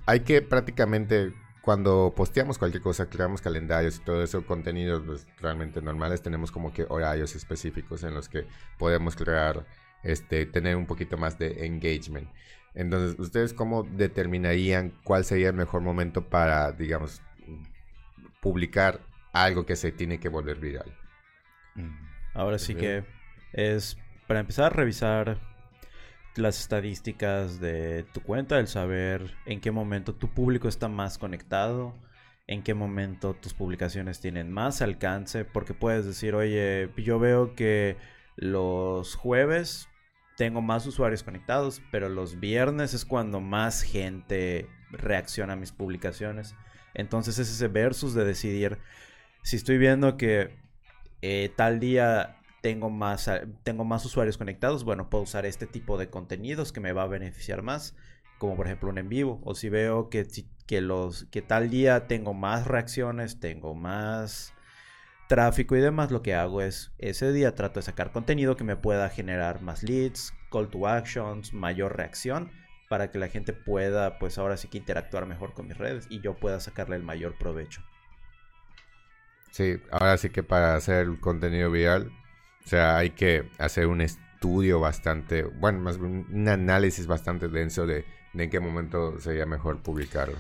hay 0.06 0.22
que 0.22 0.42
prácticamente 0.42 1.34
cuando 1.62 2.14
posteamos 2.16 2.58
cualquier 2.58 2.82
cosa, 2.82 3.10
creamos 3.10 3.42
calendarios 3.42 3.98
y 3.98 4.00
todo 4.02 4.24
eso, 4.24 4.46
contenidos 4.46 5.04
pues, 5.06 5.28
realmente 5.40 5.82
normales, 5.82 6.22
tenemos 6.22 6.52
como 6.52 6.74
que 6.74 6.86
horarios 6.90 7.36
específicos 7.36 8.04
en 8.04 8.16
los 8.16 8.30
que 8.30 8.48
podemos 8.80 9.16
crear, 9.16 9.66
este, 10.04 10.46
tener 10.48 10.76
un 10.76 10.88
poquito 10.88 11.18
más 11.18 11.38
de 11.38 11.66
engagement. 11.66 12.30
Entonces, 12.74 13.20
¿ustedes 13.20 13.54
cómo 13.54 13.84
determinarían 13.84 14.94
cuál 15.04 15.24
sería 15.24 15.50
el 15.50 15.56
mejor 15.56 15.82
momento 15.82 16.28
para, 16.30 16.72
digamos, 16.72 17.22
publicar 18.42 19.02
algo 19.32 19.66
que 19.66 19.76
se 19.76 19.92
tiene 19.92 20.20
que 20.20 20.30
volver 20.30 20.60
viral. 20.60 20.94
Mm. 21.76 21.90
Ahora 22.34 22.60
sí 22.60 22.76
que 22.76 23.04
es 23.54 23.98
para 24.28 24.40
empezar 24.40 24.66
a 24.68 24.76
revisar 24.76 25.40
las 26.36 26.60
estadísticas 26.60 27.60
de 27.60 28.06
tu 28.14 28.22
cuenta, 28.22 28.60
el 28.60 28.68
saber 28.68 29.34
en 29.46 29.60
qué 29.60 29.72
momento 29.72 30.16
tu 30.16 30.30
público 30.30 30.68
está 30.68 30.88
más 30.88 31.18
conectado, 31.18 31.94
en 32.48 32.64
qué 32.64 32.74
momento 32.74 33.34
tus 33.34 33.54
publicaciones 33.54 34.22
tienen 34.22 34.52
más 34.52 34.82
alcance, 34.82 35.44
porque 35.44 35.74
puedes 35.74 36.06
decir, 36.06 36.36
oye, 36.36 36.90
yo 36.98 37.20
veo 37.20 37.56
que 37.56 37.98
los 38.36 39.16
jueves 39.16 39.90
tengo 40.38 40.62
más 40.62 40.88
usuarios 40.88 41.24
conectados, 41.24 41.82
pero 41.92 42.10
los 42.10 42.40
viernes 42.40 42.94
es 42.94 43.06
cuando 43.06 43.42
más 43.42 43.84
gente 43.84 44.68
reacciona 44.92 45.54
a 45.54 45.58
mis 45.58 45.72
publicaciones. 45.72 46.56
Entonces 46.94 47.38
es 47.40 47.50
ese 47.50 47.68
versus 47.68 48.14
de 48.14 48.26
decidir 48.26 48.80
si 49.44 49.56
estoy 49.56 49.78
viendo 49.78 50.18
que 50.18 50.58
eh, 51.22 51.52
tal 51.56 51.80
día 51.80 52.38
tengo 52.62 52.90
más, 52.90 53.30
tengo 53.64 53.84
más 53.84 54.06
usuarios 54.06 54.38
conectados, 54.38 54.84
bueno, 54.84 55.10
puedo 55.10 55.24
usar 55.24 55.46
este 55.46 55.68
tipo 55.68 55.98
de 55.98 56.10
contenidos 56.10 56.72
que 56.72 56.80
me 56.80 56.94
va 56.94 57.04
a 57.04 57.08
beneficiar 57.08 57.62
más, 57.62 57.96
como 58.38 58.56
por 58.56 58.68
ejemplo 58.68 58.90
un 58.90 58.98
en 58.98 59.10
vivo. 59.10 59.42
O 59.44 59.56
si 59.56 59.70
veo 59.70 60.10
que, 60.10 60.28
que, 60.68 60.82
los, 60.82 61.26
que 61.26 61.42
tal 61.42 61.70
día 61.70 62.08
tengo 62.08 62.34
más 62.34 62.68
reacciones, 62.68 63.40
tengo 63.40 63.76
más 63.76 64.54
tráfico 65.28 65.76
y 65.76 65.80
demás, 65.80 66.12
lo 66.12 66.22
que 66.22 66.36
hago 66.36 66.62
es 66.62 66.92
ese 66.98 67.32
día 67.32 67.56
trato 67.56 67.80
de 67.80 67.86
sacar 67.86 68.12
contenido 68.12 68.58
que 68.58 68.66
me 68.66 68.76
pueda 68.76 69.10
generar 69.10 69.62
más 69.62 69.82
leads, 69.82 70.34
call 70.52 70.70
to 70.70 70.88
actions, 70.88 71.54
mayor 71.54 71.96
reacción 71.96 72.52
para 72.90 73.10
que 73.10 73.20
la 73.20 73.30
gente 73.30 73.54
pueda, 73.54 74.20
pues 74.20 74.38
ahora 74.38 74.58
sí 74.58 74.68
que 74.68 74.78
interactuar 74.78 75.26
mejor 75.26 75.54
con 75.54 75.68
mis 75.68 75.78
redes 75.78 76.08
y 76.10 76.20
yo 76.20 76.36
pueda 76.36 76.60
sacarle 76.60 76.98
el 76.98 77.04
mayor 77.04 77.38
provecho. 77.38 77.82
Sí, 79.52 79.80
ahora 79.92 80.18
sí 80.18 80.30
que 80.30 80.44
para 80.44 80.76
hacer 80.76 81.08
contenido 81.20 81.70
viral, 81.70 82.12
o 82.66 82.68
sea, 82.68 82.98
hay 82.98 83.12
que 83.12 83.50
hacer 83.60 83.88
un 83.88 84.02
estudio 84.02 84.80
bastante, 84.80 85.44
bueno, 85.44 85.80
más 85.80 85.98
un 85.98 86.48
análisis 86.48 87.06
bastante 87.06 87.48
denso 87.48 87.86
de, 87.86 88.06
de 88.34 88.44
en 88.44 88.50
qué 88.50 88.60
momento 88.60 89.20
sería 89.20 89.46
mejor 89.46 89.82
publicarlo. 89.82 90.38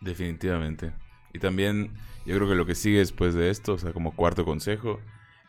Definitivamente. 0.00 0.92
Y 1.32 1.38
también 1.38 1.92
yo 2.26 2.36
creo 2.36 2.48
que 2.48 2.54
lo 2.54 2.66
que 2.66 2.74
sigue 2.74 2.98
después 2.98 3.34
de 3.34 3.50
esto, 3.50 3.74
o 3.74 3.78
sea, 3.78 3.92
como 3.92 4.14
cuarto 4.14 4.44
consejo, 4.44 5.00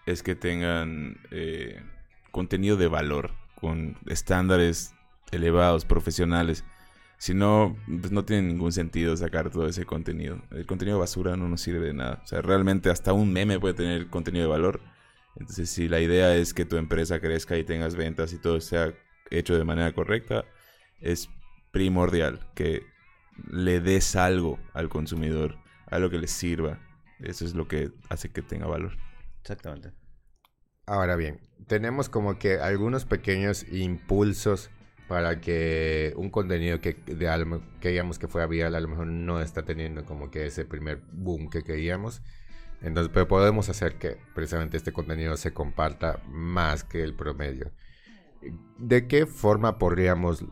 es 0.05 0.23
que 0.23 0.35
tengan 0.35 1.17
eh, 1.31 1.81
contenido 2.31 2.77
de 2.77 2.87
valor, 2.87 3.31
con 3.59 3.97
estándares 4.07 4.93
elevados, 5.31 5.85
profesionales. 5.85 6.65
Si 7.17 7.33
no, 7.33 7.77
pues 7.87 8.11
no 8.11 8.25
tiene 8.25 8.47
ningún 8.47 8.71
sentido 8.71 9.15
sacar 9.15 9.49
todo 9.49 9.67
ese 9.67 9.85
contenido. 9.85 10.41
El 10.51 10.65
contenido 10.65 10.99
basura 10.99 11.37
no 11.37 11.47
nos 11.47 11.61
sirve 11.61 11.87
de 11.87 11.93
nada. 11.93 12.21
O 12.23 12.27
sea, 12.27 12.41
realmente 12.41 12.89
hasta 12.89 13.13
un 13.13 13.31
meme 13.31 13.59
puede 13.59 13.75
tener 13.75 14.09
contenido 14.09 14.45
de 14.45 14.51
valor. 14.51 14.81
Entonces, 15.35 15.69
si 15.69 15.87
la 15.87 15.99
idea 15.99 16.35
es 16.35 16.53
que 16.53 16.65
tu 16.65 16.77
empresa 16.77 17.19
crezca 17.19 17.57
y 17.57 17.63
tengas 17.63 17.95
ventas 17.95 18.33
y 18.33 18.39
todo 18.39 18.59
sea 18.59 18.93
hecho 19.31 19.57
de 19.57 19.63
manera 19.63 19.91
correcta, 19.93 20.45
es 20.99 21.29
primordial 21.71 22.39
que 22.55 22.83
le 23.49 23.79
des 23.79 24.15
algo 24.15 24.59
al 24.73 24.89
consumidor, 24.89 25.57
algo 25.87 26.09
que 26.09 26.19
le 26.19 26.27
sirva. 26.27 26.79
Eso 27.19 27.45
es 27.45 27.55
lo 27.55 27.67
que 27.67 27.91
hace 28.09 28.29
que 28.29 28.41
tenga 28.41 28.67
valor. 28.67 28.97
Exactamente. 29.41 29.91
Ahora 30.85 31.15
bien, 31.15 31.39
tenemos 31.67 32.09
como 32.09 32.37
que 32.37 32.59
algunos 32.59 33.05
pequeños 33.05 33.65
impulsos 33.71 34.69
para 35.13 35.39
que 35.39 36.11
un 36.15 36.31
contenido 36.31 36.81
que 36.81 36.93
de 37.05 37.61
queríamos 37.79 38.17
que 38.17 38.27
fuera 38.27 38.47
viral 38.47 38.73
a 38.73 38.79
lo 38.79 38.87
mejor 38.87 39.05
no 39.05 39.41
está 39.41 39.61
teniendo 39.61 40.05
como 40.05 40.31
que 40.31 40.47
ese 40.47 40.65
primer 40.65 41.03
boom 41.11 41.51
que 41.51 41.61
queríamos. 41.61 42.23
Entonces, 42.81 43.11
pero 43.13 43.27
podemos 43.27 43.69
hacer 43.69 43.99
que 43.99 44.17
precisamente 44.33 44.75
este 44.75 44.91
contenido 44.91 45.37
se 45.37 45.53
comparta 45.53 46.19
más 46.29 46.83
que 46.83 47.03
el 47.03 47.13
promedio. 47.13 47.71
¿De 48.79 49.07
qué 49.07 49.27
forma 49.27 49.77
podríamos 49.77 50.45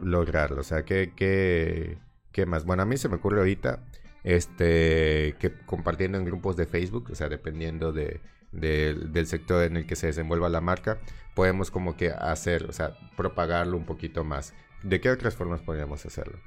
lograrlo? 0.00 0.60
O 0.60 0.64
sea, 0.64 0.84
¿qué, 0.84 1.12
qué, 1.16 1.98
qué 2.30 2.46
más? 2.46 2.64
Bueno, 2.64 2.84
a 2.84 2.86
mí 2.86 2.96
se 2.96 3.08
me 3.08 3.16
ocurre 3.16 3.40
ahorita 3.40 3.84
este, 4.22 5.34
que 5.40 5.52
compartiendo 5.66 6.18
en 6.18 6.24
grupos 6.24 6.54
de 6.54 6.66
Facebook, 6.66 7.08
o 7.10 7.16
sea, 7.16 7.28
dependiendo 7.28 7.92
de, 7.92 8.20
del 8.54 9.26
sector 9.26 9.64
en 9.64 9.76
el 9.76 9.86
que 9.86 9.96
se 9.96 10.06
desenvuelva 10.06 10.48
la 10.48 10.60
marca, 10.60 10.98
podemos 11.34 11.70
como 11.70 11.96
que 11.96 12.10
hacer, 12.10 12.64
o 12.64 12.72
sea, 12.72 12.96
propagarlo 13.16 13.76
un 13.76 13.84
poquito 13.84 14.24
más. 14.24 14.54
¿De 14.82 15.00
qué 15.00 15.10
otras 15.10 15.34
formas 15.34 15.60
podríamos 15.62 16.04
hacerlo? 16.06 16.38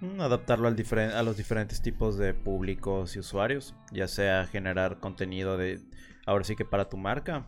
Mm, 0.00 0.20
adaptarlo 0.20 0.68
al 0.68 0.76
a 1.14 1.22
los 1.22 1.36
diferentes 1.36 1.80
tipos 1.80 2.18
de 2.18 2.34
públicos 2.34 3.16
y 3.16 3.20
usuarios, 3.20 3.74
ya 3.92 4.08
sea 4.08 4.46
generar 4.46 5.00
contenido 5.00 5.56
de, 5.56 5.80
ahora 6.26 6.44
sí 6.44 6.56
que 6.56 6.64
para 6.64 6.88
tu 6.88 6.96
marca, 6.96 7.46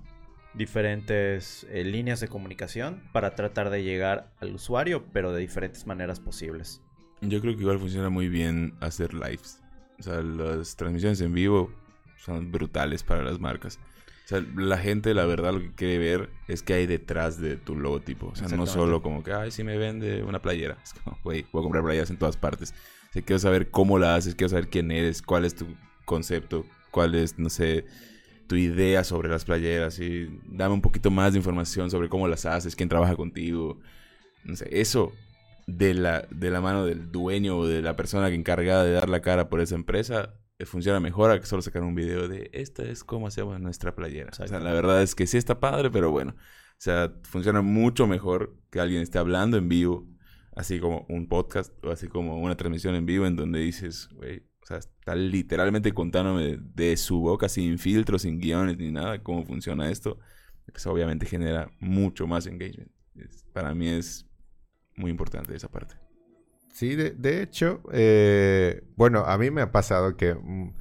diferentes 0.54 1.66
eh, 1.70 1.84
líneas 1.84 2.20
de 2.20 2.28
comunicación 2.28 3.02
para 3.12 3.34
tratar 3.34 3.70
de 3.70 3.82
llegar 3.82 4.32
al 4.40 4.54
usuario, 4.54 5.04
pero 5.12 5.32
de 5.32 5.40
diferentes 5.40 5.86
maneras 5.86 6.20
posibles. 6.20 6.82
Yo 7.20 7.40
creo 7.40 7.54
que 7.54 7.62
igual 7.62 7.78
funciona 7.78 8.08
muy 8.08 8.28
bien 8.28 8.74
hacer 8.80 9.12
lives. 9.12 9.60
O 9.98 10.02
sea, 10.02 10.22
las 10.22 10.76
transmisiones 10.76 11.20
en 11.20 11.34
vivo 11.34 11.72
son 12.18 12.52
brutales 12.52 13.02
para 13.02 13.22
las 13.22 13.40
marcas. 13.40 13.78
O 14.24 14.28
sea, 14.28 14.44
la 14.56 14.76
gente, 14.76 15.14
la 15.14 15.24
verdad, 15.24 15.54
lo 15.54 15.60
que 15.60 15.72
quiere 15.72 15.96
ver 15.96 16.28
es 16.48 16.62
que 16.62 16.74
hay 16.74 16.86
detrás 16.86 17.40
de 17.40 17.56
tu 17.56 17.74
logotipo. 17.74 18.26
O 18.26 18.36
sea, 18.36 18.46
no 18.48 18.66
solo 18.66 19.00
como 19.00 19.22
que, 19.22 19.32
ay, 19.32 19.50
si 19.50 19.64
me 19.64 19.78
vende 19.78 20.22
una 20.22 20.42
playera. 20.42 20.76
Es 20.84 20.92
como, 20.92 21.16
güey, 21.24 21.44
puedo 21.44 21.62
comprar 21.62 21.82
playeras 21.82 22.10
en 22.10 22.18
todas 22.18 22.36
partes. 22.36 22.74
O 23.08 23.12
sea, 23.14 23.22
quiero 23.22 23.38
saber 23.38 23.70
cómo 23.70 23.98
la 23.98 24.16
haces, 24.16 24.34
quiero 24.34 24.50
saber 24.50 24.68
quién 24.68 24.90
eres, 24.90 25.22
cuál 25.22 25.46
es 25.46 25.54
tu 25.54 25.66
concepto, 26.04 26.66
cuál 26.90 27.14
es, 27.14 27.38
no 27.38 27.48
sé, 27.48 27.86
tu 28.48 28.56
idea 28.56 29.02
sobre 29.02 29.30
las 29.30 29.46
playeras. 29.46 29.98
Y 29.98 30.28
dame 30.44 30.74
un 30.74 30.82
poquito 30.82 31.10
más 31.10 31.32
de 31.32 31.38
información 31.38 31.90
sobre 31.90 32.10
cómo 32.10 32.28
las 32.28 32.44
haces, 32.44 32.76
quién 32.76 32.90
trabaja 32.90 33.16
contigo. 33.16 33.80
No 34.44 34.56
sé, 34.56 34.68
eso 34.70 35.14
de 35.66 35.94
la, 35.94 36.26
de 36.30 36.50
la 36.50 36.60
mano 36.60 36.84
del 36.84 37.10
dueño 37.10 37.56
o 37.56 37.66
de 37.66 37.80
la 37.80 37.96
persona 37.96 38.28
que 38.28 38.34
encargada 38.34 38.84
de 38.84 38.92
dar 38.92 39.08
la 39.08 39.22
cara 39.22 39.48
por 39.48 39.62
esa 39.62 39.74
empresa 39.74 40.34
funciona 40.66 41.00
mejor 41.00 41.30
a 41.30 41.40
que 41.40 41.46
solo 41.46 41.62
sacar 41.62 41.82
un 41.82 41.94
video 41.94 42.28
de 42.28 42.50
esta 42.52 42.82
es 42.82 43.04
cómo 43.04 43.26
hacemos 43.26 43.60
nuestra 43.60 43.94
playera. 43.94 44.30
O 44.32 44.46
sea, 44.46 44.58
la 44.58 44.72
verdad 44.72 45.02
es 45.02 45.14
que 45.14 45.26
sí 45.26 45.36
está 45.36 45.60
padre, 45.60 45.90
pero 45.90 46.10
bueno. 46.10 46.34
O 46.36 46.80
sea, 46.80 47.12
funciona 47.22 47.62
mucho 47.62 48.06
mejor 48.06 48.56
que 48.70 48.80
alguien 48.80 49.02
esté 49.02 49.18
hablando 49.18 49.56
en 49.56 49.68
vivo, 49.68 50.06
así 50.54 50.80
como 50.80 51.06
un 51.08 51.28
podcast 51.28 51.72
o 51.84 51.90
así 51.90 52.08
como 52.08 52.38
una 52.40 52.56
transmisión 52.56 52.94
en 52.94 53.06
vivo 53.06 53.26
en 53.26 53.36
donde 53.36 53.60
dices, 53.60 54.08
güey, 54.12 54.44
o 54.62 54.66
sea, 54.66 54.78
está 54.78 55.14
literalmente 55.14 55.92
contándome 55.92 56.58
de, 56.60 56.96
su 56.96 57.20
boca 57.20 57.48
sin 57.48 57.78
filtros, 57.78 58.22
sin 58.22 58.38
guiones 58.38 58.78
ni 58.78 58.90
nada, 58.90 59.22
cómo 59.22 59.44
funciona 59.44 59.90
esto. 59.90 60.18
Eso 60.74 60.92
obviamente 60.92 61.26
genera 61.26 61.70
mucho 61.80 62.26
más 62.26 62.46
engagement. 62.46 62.90
para 63.52 63.74
mí 63.74 63.88
es 63.88 64.26
muy 64.96 65.10
importante 65.10 65.54
esa 65.54 65.70
parte. 65.70 66.07
Sí, 66.78 66.94
de, 66.94 67.42
hecho, 67.42 67.82
eh, 67.90 68.84
bueno, 68.94 69.24
a 69.26 69.36
mí 69.36 69.50
me 69.50 69.62
ha 69.62 69.72
pasado 69.72 70.16
que, 70.16 70.36
mm, 70.36 70.74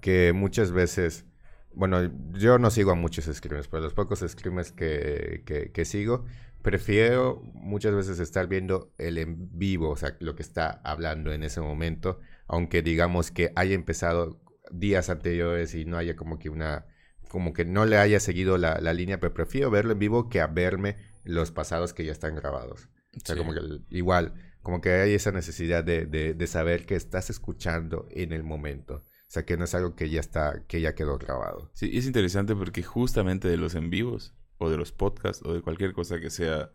que 0.00 0.32
muchas 0.32 0.72
veces, 0.72 1.26
bueno, 1.72 2.10
yo 2.32 2.58
no 2.58 2.72
sigo 2.72 2.90
a 2.90 2.96
muchos 2.96 3.26
screamers, 3.32 3.68
pero 3.68 3.84
los 3.84 3.94
pocos 3.94 4.24
screamers 4.26 4.72
que, 4.72 5.44
que, 5.72 5.84
sigo, 5.84 6.24
prefiero 6.60 7.40
muchas 7.54 7.94
veces 7.94 8.18
estar 8.18 8.48
viendo 8.48 8.92
el 8.98 9.16
en 9.16 9.56
vivo, 9.56 9.90
o 9.90 9.96
sea, 9.96 10.16
lo 10.18 10.34
que 10.34 10.42
está 10.42 10.80
hablando 10.82 11.32
en 11.32 11.44
ese 11.44 11.60
momento, 11.60 12.18
aunque 12.48 12.82
digamos 12.82 13.30
que 13.30 13.52
haya 13.54 13.76
empezado 13.76 14.40
días 14.72 15.08
anteriores 15.08 15.76
y 15.76 15.84
no 15.84 15.98
haya 15.98 16.16
como 16.16 16.40
que 16.40 16.50
una, 16.50 16.86
como 17.28 17.52
que 17.52 17.64
no 17.64 17.86
le 17.86 17.98
haya 17.98 18.18
seguido 18.18 18.58
la, 18.58 18.80
la 18.80 18.92
línea, 18.92 19.20
pero 19.20 19.32
prefiero 19.32 19.70
verlo 19.70 19.92
en 19.92 20.00
vivo 20.00 20.28
que 20.28 20.40
a 20.40 20.48
verme 20.48 20.96
los 21.22 21.52
pasados 21.52 21.94
que 21.94 22.04
ya 22.04 22.10
están 22.10 22.34
grabados. 22.34 22.88
O 23.16 23.20
sea, 23.24 23.36
como 23.36 23.54
que 23.54 23.60
igual 23.90 24.34
como 24.64 24.80
que 24.80 24.90
hay 24.90 25.12
esa 25.12 25.30
necesidad 25.30 25.84
de, 25.84 26.06
de, 26.06 26.46
saber 26.46 26.86
que 26.86 26.94
estás 26.94 27.28
escuchando 27.28 28.08
en 28.10 28.32
el 28.32 28.42
momento. 28.42 29.04
O 29.04 29.28
sea, 29.34 29.44
que 29.44 29.58
no 29.58 29.64
es 29.64 29.74
algo 29.74 29.94
que 29.94 30.08
ya 30.08 30.20
está, 30.20 30.64
que 30.66 30.80
ya 30.80 30.94
quedó 30.94 31.18
grabado. 31.18 31.70
Sí, 31.74 31.90
es 31.92 32.06
interesante 32.06 32.56
porque 32.56 32.82
justamente 32.82 33.46
de 33.46 33.58
los 33.58 33.74
en 33.74 33.90
vivos, 33.90 34.34
o 34.56 34.70
de 34.70 34.78
los 34.78 34.90
podcasts, 34.90 35.44
o 35.44 35.52
de 35.52 35.60
cualquier 35.60 35.92
cosa 35.92 36.18
que 36.18 36.30
sea 36.30 36.72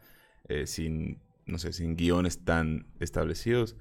eh, 0.47 0.67
sin, 0.67 1.23
no 1.47 1.57
sé, 1.57 1.73
sin 1.73 1.95
guiones 1.95 2.45
tan 2.45 2.93
establecidos, 2.99 3.75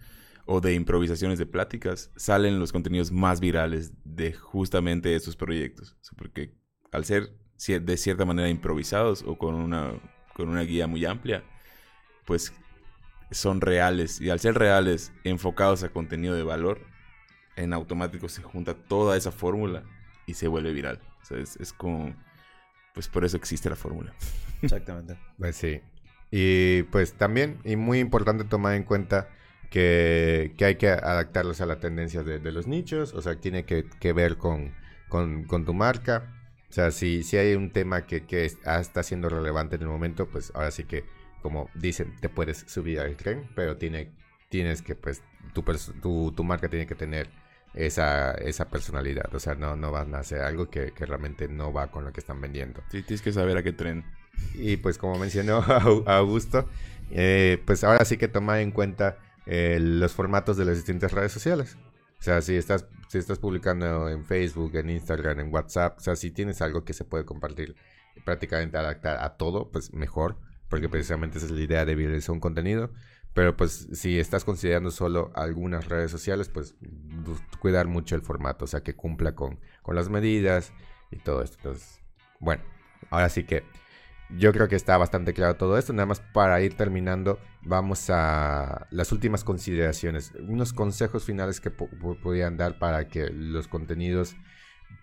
o 0.47 0.62
de 0.62 0.73
improvisaciones 0.73 1.38
de 1.38 1.44
pláticas, 1.44 2.11
salen 2.16 2.59
los 2.59 2.73
contenidos 2.73 3.12
más 3.12 3.40
virales 3.40 3.92
de 4.05 4.33
justamente 4.33 5.14
esos 5.16 5.37
proyectos. 5.37 5.99
porque 6.16 6.55
al 6.92 7.05
ser 7.05 7.35
de 7.66 7.97
cierta 7.99 8.25
manera 8.25 8.49
improvisados 8.49 9.23
o 9.27 9.37
con 9.37 9.55
una, 9.55 9.92
con 10.35 10.49
una 10.49 10.62
guía 10.62 10.87
muy 10.87 11.05
amplia, 11.05 11.44
pues 12.25 12.55
son 13.30 13.60
reales. 13.60 14.20
Y 14.20 14.30
al 14.30 14.40
ser 14.40 14.54
reales, 14.58 15.12
enfocados 15.24 15.82
a 15.82 15.88
contenido 15.90 16.34
de 16.34 16.42
valor, 16.42 16.80
en 17.56 17.72
automático 17.72 18.28
se 18.28 18.42
junta 18.42 18.74
toda 18.74 19.16
esa 19.16 19.32
fórmula 19.32 19.82
y 20.26 20.34
se 20.34 20.48
vuelve 20.48 20.72
viral. 20.72 21.00
O 21.22 21.24
sea, 21.24 21.38
es, 21.38 21.72
como... 21.72 22.14
Pues 22.94 23.08
por 23.08 23.24
eso 23.24 23.36
existe 23.36 23.70
la 23.70 23.76
fórmula. 23.76 24.14
Exactamente. 24.62 25.16
Pues 25.38 25.56
sí. 25.56 25.80
Y 26.30 26.82
pues 26.84 27.14
también, 27.14 27.58
y 27.64 27.76
muy 27.76 28.00
importante 28.00 28.44
tomar 28.44 28.74
en 28.74 28.82
cuenta 28.82 29.28
que, 29.70 30.54
que 30.58 30.64
hay 30.64 30.74
que 30.76 30.88
adaptarlos 30.88 31.60
a 31.60 31.66
la 31.66 31.78
tendencia 31.80 32.22
de, 32.22 32.38
de 32.38 32.52
los 32.52 32.66
nichos, 32.66 33.14
o 33.14 33.22
sea, 33.22 33.36
tiene 33.40 33.64
que, 33.64 33.86
que 34.00 34.12
ver 34.12 34.36
con, 34.36 34.74
con, 35.08 35.44
con 35.44 35.64
tu 35.64 35.74
marca. 35.74 36.34
O 36.68 36.72
sea, 36.72 36.90
si, 36.90 37.22
si 37.22 37.36
hay 37.38 37.54
un 37.54 37.70
tema 37.72 38.04
que, 38.06 38.26
que 38.26 38.44
es- 38.44 38.58
ah, 38.66 38.80
está 38.80 39.02
siendo 39.02 39.28
relevante 39.28 39.76
en 39.76 39.82
el 39.82 39.88
momento, 39.88 40.28
pues 40.28 40.52
ahora 40.54 40.70
sí 40.70 40.84
que, 40.84 41.04
como 41.42 41.70
dicen, 41.74 42.14
te 42.20 42.29
puedes 42.29 42.59
subir 42.66 43.01
al 43.01 43.16
tren, 43.16 43.48
pero 43.55 43.77
tiene, 43.77 44.12
tienes 44.48 44.83
que, 44.83 44.94
pues, 44.94 45.22
tu, 45.55 45.62
tu, 46.03 46.33
tu 46.33 46.44
marca 46.44 46.68
tiene 46.68 46.87
que 46.87 46.94
tener 46.94 47.29
esa, 47.74 48.33
esa 48.33 48.68
personalidad. 48.68 49.35
O 49.35 49.38
sea, 49.40 49.55
no, 49.55 49.77
no 49.77 49.90
van 49.92 50.14
a 50.14 50.20
hacer 50.20 50.42
algo 50.42 50.70
que, 50.70 50.92
que 50.92 51.07
realmente 51.07 51.48
no 51.48 51.72
va 51.72 51.90
con 51.90 52.05
lo 52.05 52.12
que 52.12 52.20
están 52.20 52.40
vendiendo. 52.40 52.83
Sí, 52.90 53.03
tienes 53.03 53.22
que 53.22 53.33
saber 53.33 53.57
a 53.57 53.62
qué 53.62 53.72
tren. 53.72 54.05
Y 54.55 54.77
pues 54.79 54.98
como 54.98 55.18
mencionó 55.18 55.62
Au- 55.62 56.05
Augusto, 56.07 56.68
eh, 57.11 57.62
pues 57.66 57.85
ahora 57.85 58.05
sí 58.05 58.16
que 58.16 58.29
tomar 58.29 58.61
en 58.61 58.70
cuenta 58.72 59.18
eh, 59.46 59.79
los 59.81 60.12
formatos 60.12 60.57
de 60.57 60.64
las 60.64 60.77
distintas 60.77 61.12
redes 61.12 61.33
sociales. 61.33 61.77
O 62.18 62.22
sea, 62.22 62.42
si 62.42 62.57
estás, 62.57 62.87
si 63.09 63.18
estás 63.18 63.38
publicando 63.38 64.09
en 64.09 64.24
Facebook, 64.24 64.74
en 64.77 64.90
Instagram, 64.90 65.40
en 65.40 65.53
WhatsApp, 65.55 65.98
o 65.98 66.01
sea, 66.01 66.16
si 66.16 66.31
tienes 66.31 66.61
algo 66.62 66.85
que 66.85 66.92
se 66.92 67.05
puede 67.05 67.24
compartir 67.24 67.77
prácticamente 68.24 68.77
adaptar 68.77 69.18
a 69.22 69.37
todo, 69.37 69.70
pues 69.70 69.92
mejor, 69.92 70.37
porque 70.68 70.88
precisamente 70.88 71.38
esa 71.38 71.46
es 71.46 71.52
la 71.52 71.61
idea 71.62 71.85
de 71.85 71.94
viralizar 71.94 72.33
un 72.33 72.40
contenido. 72.40 72.90
Pero 73.35 73.57
pues 73.57 73.88
si 73.92 74.18
estás 74.18 74.44
considerando 74.44 74.90
solo 74.90 75.31
algunas 75.35 75.87
redes 75.87 76.11
sociales, 76.11 76.48
pues 76.48 76.74
bu- 76.81 77.40
cuidar 77.61 77.87
mucho 77.87 78.16
el 78.16 78.22
formato, 78.22 78.64
o 78.64 78.68
sea, 78.68 78.83
que 78.83 78.96
cumpla 78.96 79.35
con, 79.35 79.61
con 79.83 79.94
las 79.94 80.09
medidas 80.09 80.72
y 81.11 81.18
todo 81.18 81.42
esto. 81.42 81.57
Entonces, 81.59 82.00
bueno, 82.40 82.62
ahora 83.11 83.28
sí 83.28 83.44
que 83.44 83.64
yo 84.31 84.52
creo 84.52 84.68
que 84.68 84.76
está 84.76 84.96
bastante 84.98 85.35
claro 85.35 85.57
todo 85.57 85.78
esto. 85.78 85.92
Nada 85.92 86.07
más 86.07 86.20
para 86.20 86.61
ir 86.62 86.74
terminando, 86.74 87.38
vamos 87.62 88.11
a 88.11 88.87
las 88.90 89.12
últimas 89.12 89.44
consideraciones. 89.44 90.33
Unos 90.48 90.72
consejos 90.72 91.24
finales 91.24 91.61
que 91.61 91.70
po- 91.70 91.88
po- 92.00 92.16
podrían 92.16 92.57
dar 92.57 92.78
para 92.78 93.09
que 93.09 93.28
los 93.31 93.68
contenidos 93.68 94.37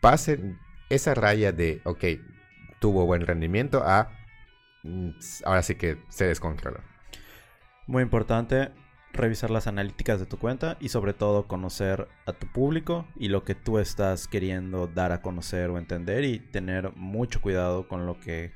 pasen 0.02 0.60
esa 0.90 1.14
raya 1.14 1.52
de, 1.52 1.82
ok, 1.86 2.04
tuvo 2.80 3.06
buen 3.06 3.26
rendimiento 3.26 3.84
a, 3.86 4.12
ahora 5.44 5.64
sí 5.64 5.76
que 5.76 5.98
se 6.10 6.26
descontroló. 6.26 6.80
Muy 7.88 8.04
importante 8.04 8.72
revisar 9.14 9.50
las 9.50 9.68
analíticas 9.68 10.20
de 10.20 10.26
tu 10.26 10.38
cuenta 10.38 10.78
y 10.80 10.90
sobre 10.90 11.14
todo 11.14 11.48
conocer 11.48 12.08
a 12.26 12.34
tu 12.34 12.48
público 12.48 13.08
y 13.16 13.30
lo 13.30 13.44
que 13.44 13.56
tú 13.56 13.80
estás 13.80 14.28
queriendo 14.28 14.88
dar 14.88 15.12
a 15.12 15.22
conocer 15.22 15.70
o 15.70 15.78
entender 15.78 16.26
y 16.26 16.40
tener 16.40 16.92
mucho 16.96 17.42
cuidado 17.42 17.88
con 17.88 18.06
lo 18.06 18.20
que 18.20 18.54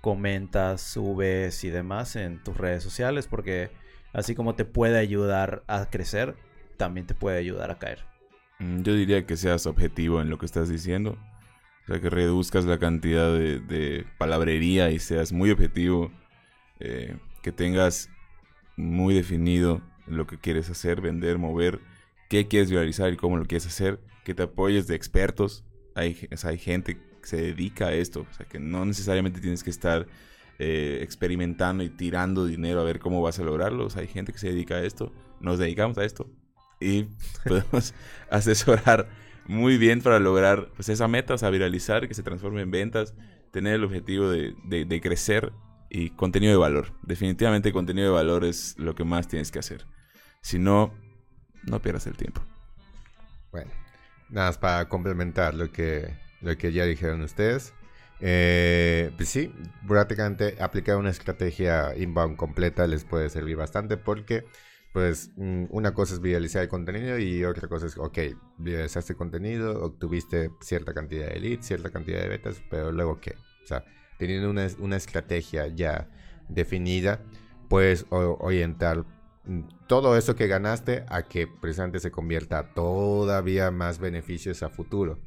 comentas, 0.00 0.80
subes 0.80 1.64
y 1.64 1.70
demás 1.70 2.16
en 2.16 2.42
tus 2.42 2.56
redes 2.56 2.82
sociales 2.82 3.26
porque 3.26 3.70
así 4.12 4.34
como 4.34 4.54
te 4.54 4.64
puede 4.64 4.98
ayudar 4.98 5.62
a 5.66 5.90
crecer, 5.90 6.36
también 6.76 7.06
te 7.06 7.14
puede 7.14 7.38
ayudar 7.38 7.70
a 7.70 7.78
caer. 7.78 8.06
Mm, 8.58 8.82
Yo 8.82 8.94
diría 8.94 9.26
que 9.26 9.36
seas 9.36 9.66
objetivo 9.66 10.20
en 10.20 10.30
lo 10.30 10.38
que 10.38 10.46
estás 10.46 10.68
diciendo. 10.68 11.18
O 11.90 11.92
sea, 11.92 12.00
que 12.00 12.08
reduzcas 12.08 12.66
la 12.66 12.78
cantidad 12.78 13.32
de, 13.32 14.06
palabrería 14.16 14.92
y 14.92 15.00
seas 15.00 15.32
muy 15.32 15.50
objetivo. 15.50 16.12
eh, 16.78 17.16
que 17.42 17.50
tengas 17.50 18.10
muy 18.76 19.12
definido 19.12 19.82
lo 20.06 20.24
que 20.28 20.38
quieres 20.38 20.70
hacer, 20.70 21.00
vender, 21.00 21.38
mover, 21.38 21.80
qué 22.28 22.46
quieres 22.46 22.70
viralizar 22.70 23.12
y 23.12 23.16
cómo 23.16 23.38
lo 23.38 23.44
quieres 23.44 23.66
hacer. 23.66 23.98
Que 24.24 24.34
te 24.34 24.44
apoyes 24.44 24.86
de 24.86 24.94
expertos. 24.94 25.64
Hay, 25.96 26.28
hay 26.44 26.58
gente 26.58 26.94
que 26.94 27.26
se 27.26 27.38
dedica 27.38 27.88
a 27.88 27.92
esto. 27.92 28.24
O 28.30 28.34
sea, 28.34 28.46
que 28.46 28.60
no 28.60 28.84
necesariamente 28.84 29.40
tienes 29.40 29.64
que 29.64 29.70
estar 29.70 30.06
eh, 30.60 31.00
experimentando 31.02 31.82
y 31.82 31.90
tirando 31.90 32.46
dinero 32.46 32.82
a 32.82 32.84
ver 32.84 33.00
cómo 33.00 33.20
vas 33.20 33.40
a 33.40 33.42
lograrlo. 33.42 33.88
Hay 33.96 34.06
gente 34.06 34.32
que 34.32 34.38
se 34.38 34.50
dedica 34.50 34.76
a 34.76 34.84
esto. 34.84 35.12
Nos 35.40 35.58
dedicamos 35.58 35.98
a 35.98 36.04
esto. 36.04 36.30
Y 36.80 37.08
podemos 37.44 37.94
asesorar 38.30 39.08
muy 39.50 39.78
bien 39.78 40.00
para 40.00 40.20
lograr 40.20 40.70
pues, 40.76 40.88
esa 40.88 41.08
meta, 41.08 41.34
o 41.34 41.38
sea, 41.38 41.50
viralizar, 41.50 42.06
que 42.06 42.14
se 42.14 42.22
transforme 42.22 42.62
en 42.62 42.70
ventas, 42.70 43.14
tener 43.50 43.74
el 43.74 43.84
objetivo 43.84 44.30
de, 44.30 44.54
de- 44.64 45.00
crecer 45.00 45.52
y 45.90 46.10
contenido 46.10 46.52
de 46.52 46.58
valor. 46.58 46.92
Definitivamente 47.02 47.72
contenido 47.72 48.08
de 48.08 48.14
valor 48.14 48.44
es 48.44 48.76
lo 48.78 48.94
que 48.94 49.04
más 49.04 49.26
tienes 49.26 49.50
que 49.50 49.58
hacer. 49.58 49.86
Si 50.40 50.58
no, 50.58 50.94
no 51.64 51.82
pierdas 51.82 52.06
el 52.06 52.16
tiempo. 52.16 52.42
Bueno, 53.50 53.70
nada 54.28 54.48
más 54.48 54.58
para 54.58 54.88
complementar 54.88 55.54
lo 55.54 55.72
que, 55.72 56.14
lo 56.40 56.56
que 56.56 56.72
ya 56.72 56.84
dijeron 56.84 57.20
ustedes. 57.22 57.74
Eh, 58.20 59.10
pues 59.16 59.30
sí, 59.30 59.52
prácticamente 59.88 60.56
aplicar 60.60 60.96
una 60.96 61.10
estrategia 61.10 61.96
inbound 61.96 62.36
completa 62.36 62.86
les 62.86 63.04
puede 63.04 63.30
servir 63.30 63.56
bastante 63.56 63.96
porque, 63.96 64.44
pues, 64.92 65.30
mm, 65.36 65.66
una 65.70 65.94
cosa 65.94 66.14
es 66.14 66.20
viralizar 66.20 66.62
el 66.62 66.68
contenido 66.68 67.18
y 67.18 67.44
otra 67.44 67.68
cosa 67.68 67.86
es, 67.86 67.96
ok, 67.98 68.18
viralizaste 68.58 69.12
el 69.12 69.16
contenido, 69.18 69.84
obtuviste 69.84 70.50
cierta 70.60 70.92
cantidad 70.94 71.28
de 71.28 71.40
leads, 71.40 71.66
cierta 71.66 71.90
cantidad 71.90 72.20
de 72.22 72.28
ventas, 72.28 72.62
pero 72.70 72.90
luego 72.92 73.20
qué? 73.20 73.36
O 73.62 73.66
sea, 73.66 73.84
teniendo 74.16 74.50
una, 74.50 74.66
una 74.78 74.96
estrategia 74.96 75.68
ya 75.68 76.08
definida, 76.48 77.24
puedes 77.68 78.06
orientar 78.10 79.04
mm, 79.44 79.60
todo 79.86 80.16
eso 80.16 80.34
que 80.34 80.46
ganaste 80.48 81.04
a 81.08 81.22
que 81.28 81.46
precisamente 81.46 82.00
se 82.00 82.10
convierta 82.10 82.58
a 82.58 82.74
todavía 82.74 83.70
más 83.70 83.98
beneficios 83.98 84.62
a 84.62 84.70
futuro. 84.70 85.20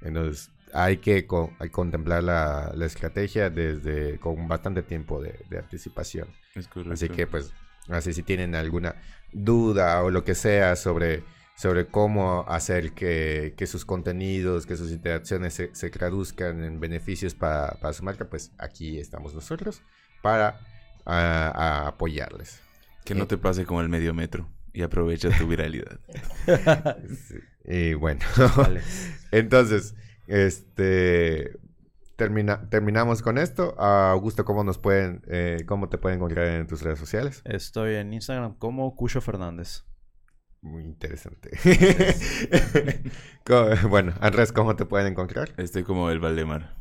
Entonces, 0.00 0.50
hay 0.72 0.98
que 0.98 1.26
co- 1.26 1.56
hay 1.58 1.68
contemplar 1.70 2.22
la, 2.22 2.72
la 2.74 2.86
estrategia 2.86 3.50
desde 3.50 4.18
con 4.18 4.48
bastante 4.48 4.82
tiempo 4.82 5.20
de, 5.20 5.44
de 5.48 5.58
anticipación. 5.58 6.28
Es 6.54 6.68
correcto. 6.68 6.92
Así 6.94 7.08
que, 7.08 7.26
pues, 7.26 7.54
así 7.92 8.12
si 8.12 8.22
tienen 8.22 8.54
alguna 8.54 8.96
duda 9.32 10.02
o 10.02 10.10
lo 10.10 10.24
que 10.24 10.34
sea 10.34 10.76
sobre, 10.76 11.22
sobre 11.56 11.86
cómo 11.86 12.44
hacer 12.48 12.92
que, 12.92 13.54
que 13.56 13.66
sus 13.66 13.84
contenidos, 13.84 14.66
que 14.66 14.76
sus 14.76 14.90
interacciones 14.90 15.54
se, 15.54 15.74
se 15.74 15.90
traduzcan 15.90 16.62
en 16.64 16.80
beneficios 16.80 17.34
para, 17.34 17.78
para 17.80 17.92
su 17.92 18.02
marca, 18.02 18.28
pues 18.28 18.52
aquí 18.58 18.98
estamos 18.98 19.34
nosotros 19.34 19.82
para 20.22 20.60
ah, 21.06 21.52
a 21.54 21.88
apoyarles. 21.88 22.60
Que 23.04 23.14
no 23.14 23.26
te 23.26 23.38
pase 23.38 23.64
como 23.64 23.80
el 23.80 23.88
medio 23.88 24.14
metro 24.14 24.48
y 24.72 24.82
aprovecha 24.82 25.30
tu 25.36 25.46
viralidad. 25.46 25.98
Sí. 27.28 27.36
Y 27.64 27.94
bueno, 27.94 28.20
entonces, 29.30 29.94
este 30.26 31.58
termina, 32.20 32.68
terminamos 32.68 33.22
con 33.22 33.38
esto. 33.38 33.74
Augusto, 33.80 34.44
¿cómo 34.44 34.62
nos 34.62 34.76
pueden, 34.76 35.22
eh, 35.26 35.64
cómo 35.66 35.88
te 35.88 35.96
pueden 35.96 36.18
encontrar 36.18 36.48
en 36.48 36.66
tus 36.66 36.82
redes 36.82 36.98
sociales? 36.98 37.40
Estoy 37.46 37.94
en 37.94 38.12
Instagram 38.12 38.58
como 38.58 38.94
Cucho 38.94 39.22
Fernández. 39.22 39.84
Muy 40.60 40.84
interesante. 40.84 41.50
Bueno, 43.88 44.12
Andrés, 44.20 44.52
¿cómo 44.52 44.76
te 44.76 44.84
pueden 44.84 45.08
encontrar? 45.08 45.54
Estoy 45.56 45.82
como 45.82 46.10
el 46.10 46.20
Valdemar. 46.20 46.76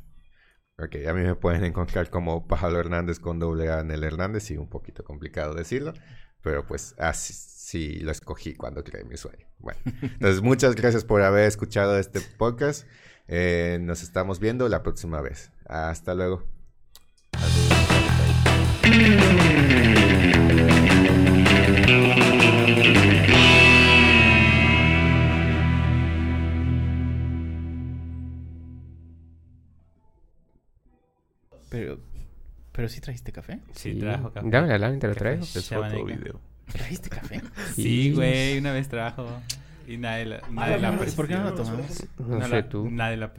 Ok, 0.77 0.97
a 1.07 1.13
mí 1.13 1.23
me 1.23 1.35
pueden 1.35 1.63
encontrar 1.63 2.11
como 2.11 2.47
Pablo 2.47 2.79
Hernández 2.79 3.19
con 3.19 3.39
doble 3.39 3.71
A 3.71 3.79
en 3.79 3.89
el 3.89 4.03
Hernández, 4.03 4.43
sí, 4.43 4.55
un 4.55 4.69
poquito 4.69 5.03
complicado 5.03 5.55
decirlo, 5.55 5.93
pero 6.43 6.67
pues 6.67 6.93
así 6.99 7.33
sí 7.33 7.99
lo 8.01 8.11
escogí 8.11 8.53
cuando 8.53 8.83
creé 8.83 9.03
mi 9.03 9.17
sueño. 9.17 9.47
Bueno, 9.57 9.79
entonces 10.01 10.41
muchas 10.41 10.75
gracias 10.75 11.05
por 11.05 11.23
haber 11.23 11.45
escuchado 11.47 11.97
este 11.97 12.21
podcast. 12.37 12.85
Eh, 13.31 13.77
nos 13.79 14.01
estamos 14.01 14.39
viendo 14.39 14.67
la 14.69 14.81
próxima 14.81 15.21
vez. 15.21 15.51
Hasta 15.67 16.15
luego. 16.15 16.43
Pero, 31.69 31.99
pero 32.71 32.89
sí 32.89 32.99
trajiste 32.99 33.31
café. 33.31 33.59
Sí, 33.75 33.93
trajo 33.99 34.33
café. 34.33 34.49
Dame 34.49 34.69
la 34.69 34.79
lámina, 34.79 35.01
te 35.01 35.07
lo 35.07 35.13
traigo. 35.13 35.43
Es 35.43 35.69
foto 35.69 35.99
o 35.99 36.05
video. 36.05 36.41
¿Trajiste 36.71 37.09
café? 37.09 37.41
Sí. 37.75 37.83
Sí, 37.83 38.11
güey, 38.13 38.57
una 38.57 38.71
vez 38.73 38.89
trajo. 38.89 39.27
Y 39.89 39.97
nadie 39.97 40.25
la, 40.25 40.41
nadie 40.51 40.77
la 40.77 40.91
¿por 41.15 41.27
qué 41.27 41.33
no 41.35 41.43
la 41.45 41.49
apreció. 41.49 41.73
tomamos? 41.73 42.07
No 42.19 42.37
No 42.39 42.45
sé 42.47 42.55
la- 42.55 42.69
tú. 42.69 42.89
Nadie 42.91 43.17
la 43.17 43.33